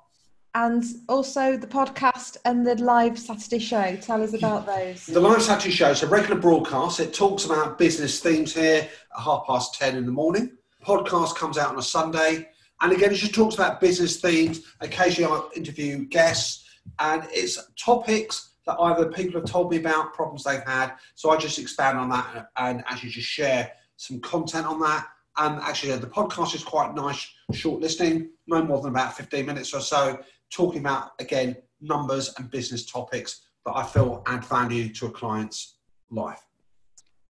and 0.54 0.84
also 1.08 1.56
the 1.56 1.66
podcast 1.66 2.36
and 2.44 2.66
the 2.66 2.74
live 2.76 3.18
Saturday 3.18 3.58
show. 3.58 3.96
Tell 3.96 4.22
us 4.22 4.34
about 4.34 4.66
those. 4.66 5.06
The 5.06 5.20
live 5.20 5.42
Saturday 5.42 5.70
show 5.70 5.90
is 5.90 6.02
a 6.02 6.08
regular 6.08 6.40
broadcast. 6.40 6.98
It 6.98 7.14
talks 7.14 7.44
about 7.44 7.78
business 7.78 8.20
themes 8.20 8.54
here 8.54 8.88
at 9.16 9.22
half 9.22 9.46
past 9.46 9.74
10 9.74 9.96
in 9.96 10.06
the 10.06 10.12
morning. 10.12 10.56
Podcast 10.84 11.36
comes 11.36 11.56
out 11.56 11.68
on 11.68 11.78
a 11.78 11.82
Sunday. 11.82 12.48
And 12.80 12.92
again, 12.92 13.12
it 13.12 13.16
just 13.16 13.34
talks 13.34 13.54
about 13.54 13.80
business 13.80 14.20
themes. 14.20 14.62
Occasionally, 14.80 15.30
I 15.30 15.56
interview 15.56 16.06
guests, 16.06 16.64
and 16.98 17.22
it's 17.30 17.58
topics 17.78 18.54
that 18.66 18.76
either 18.80 19.10
people 19.10 19.40
have 19.40 19.48
told 19.48 19.70
me 19.70 19.76
about, 19.76 20.14
problems 20.14 20.44
they've 20.44 20.64
had. 20.64 20.94
So 21.14 21.30
I 21.30 21.36
just 21.36 21.58
expand 21.58 21.98
on 21.98 22.08
that 22.10 22.50
and 22.56 22.82
actually 22.86 23.10
just 23.10 23.28
share 23.28 23.70
some 23.96 24.20
content 24.20 24.66
on 24.66 24.80
that. 24.80 25.06
And 25.40 25.58
actually, 25.62 25.96
the 25.96 26.06
podcast 26.06 26.54
is 26.54 26.62
quite 26.62 26.94
nice, 26.94 27.26
short 27.52 27.80
listening, 27.80 28.28
no 28.46 28.62
more 28.62 28.82
than 28.82 28.90
about 28.90 29.16
15 29.16 29.46
minutes 29.46 29.72
or 29.72 29.80
so 29.80 30.20
talking 30.50 30.80
about, 30.80 31.12
again, 31.18 31.56
numbers 31.80 32.34
and 32.36 32.50
business 32.50 32.84
topics 32.84 33.40
that 33.64 33.72
I 33.74 33.84
feel 33.84 34.22
add 34.26 34.44
value 34.44 34.92
to 34.94 35.06
a 35.06 35.10
client's 35.10 35.76
life. 36.10 36.44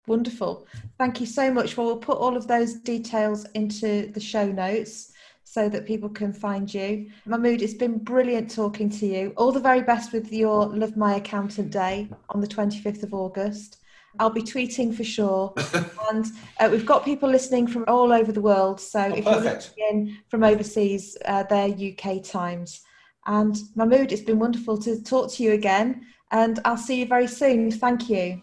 Wonderful. 0.09 0.67
Thank 0.99 1.21
you 1.21 1.27
so 1.27 1.53
much. 1.53 1.77
Well, 1.77 1.87
we'll 1.87 1.99
put 1.99 2.19
all 2.19 2.37
of 2.37 2.49
those 2.49 2.75
details 2.75 3.47
into 3.55 4.11
the 4.13 4.21
show 4.21 4.51
notes 4.51 5.13
so 5.45 5.69
that 5.69 5.87
people 5.87 6.09
can 6.09 6.33
find 6.33 6.73
you. 6.73 7.11
Mahmood, 7.27 7.63
it's 7.63 7.75
been 7.75 7.99
brilliant 7.99 8.51
talking 8.51 8.91
to 8.91 9.07
you. 9.07 9.33
All 9.37 9.53
the 9.53 9.61
very 9.61 9.83
best 9.83 10.13
with 10.13 10.33
your 10.33 10.67
Love 10.67 10.97
My 10.97 11.15
Accountant 11.17 11.71
Day 11.71 12.09
on 12.31 12.41
the 12.41 12.49
25th 12.49 13.05
of 13.05 13.15
August. 13.15 13.80
I'll 14.19 14.31
be 14.31 14.43
tweeting 14.43 14.95
for 14.95 15.05
sure. 15.05 15.53
and 16.11 16.27
uh, 16.59 16.69
we've 16.71 16.87
got 16.87 17.05
people 17.05 17.29
listening 17.29 17.67
from 17.67 17.85
all 17.89 18.13
over 18.13 18.33
the 18.33 18.41
world. 18.41 18.81
So 18.81 19.01
Oh, 19.01 19.15
if 19.15 19.25
perfect. 19.25 19.73
you're 19.77 19.89
listening 19.93 20.09
in 20.09 20.19
from 20.29 20.45
overseas, 20.45 21.17
uh, 21.25 21.45
they're 21.45 21.69
UK 21.69 22.23
times. 22.23 22.83
And 23.27 23.57
Mahmood, 23.77 24.13
it's 24.13 24.23
been 24.23 24.39
wonderful 24.39 24.79
to 24.79 25.03
talk 25.03 25.31
to 25.35 25.43
you 25.43 25.53
again. 25.53 26.07
And 26.33 26.59
I'll 26.65 26.77
see 26.77 27.01
you 27.01 27.07
very 27.07 27.27
soon. 27.27 27.71
Thank 27.71 28.09
you. 28.09 28.41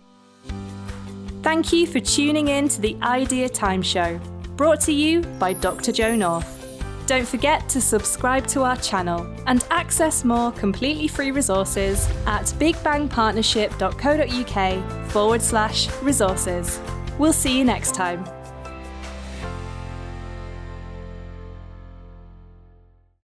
Thank 1.44 1.72
you 1.72 1.88
for 1.88 2.00
tuning 2.00 2.50
in 2.50 2.68
to 2.70 2.82
the 2.82 2.98
Idea 3.02 3.48
Time 3.48 3.82
Show, 3.82 4.20
brought 4.58 4.82
to 4.82 4.92
you 4.92 5.22
by 5.40 5.54
Dr. 5.54 5.92
Joe 5.92 6.16
North. 6.16 6.57
Don't 7.08 7.28
forget 7.28 7.68
to 7.70 7.80
subscribe 7.80 8.46
to 8.48 8.64
our 8.64 8.76
channel 8.76 9.26
and 9.46 9.66
access 9.72 10.26
more 10.26 10.52
completely 10.52 11.08
free 11.08 11.32
resources 11.32 12.06
at 12.26 12.44
bigbangpartnership.co.uk 12.60 15.10
forward 15.10 15.42
slash 15.42 15.88
resources. 16.02 16.82
We'll 17.18 17.32
see 17.32 17.58
you 17.58 17.64
next 17.64 17.96
time. 17.96 18.37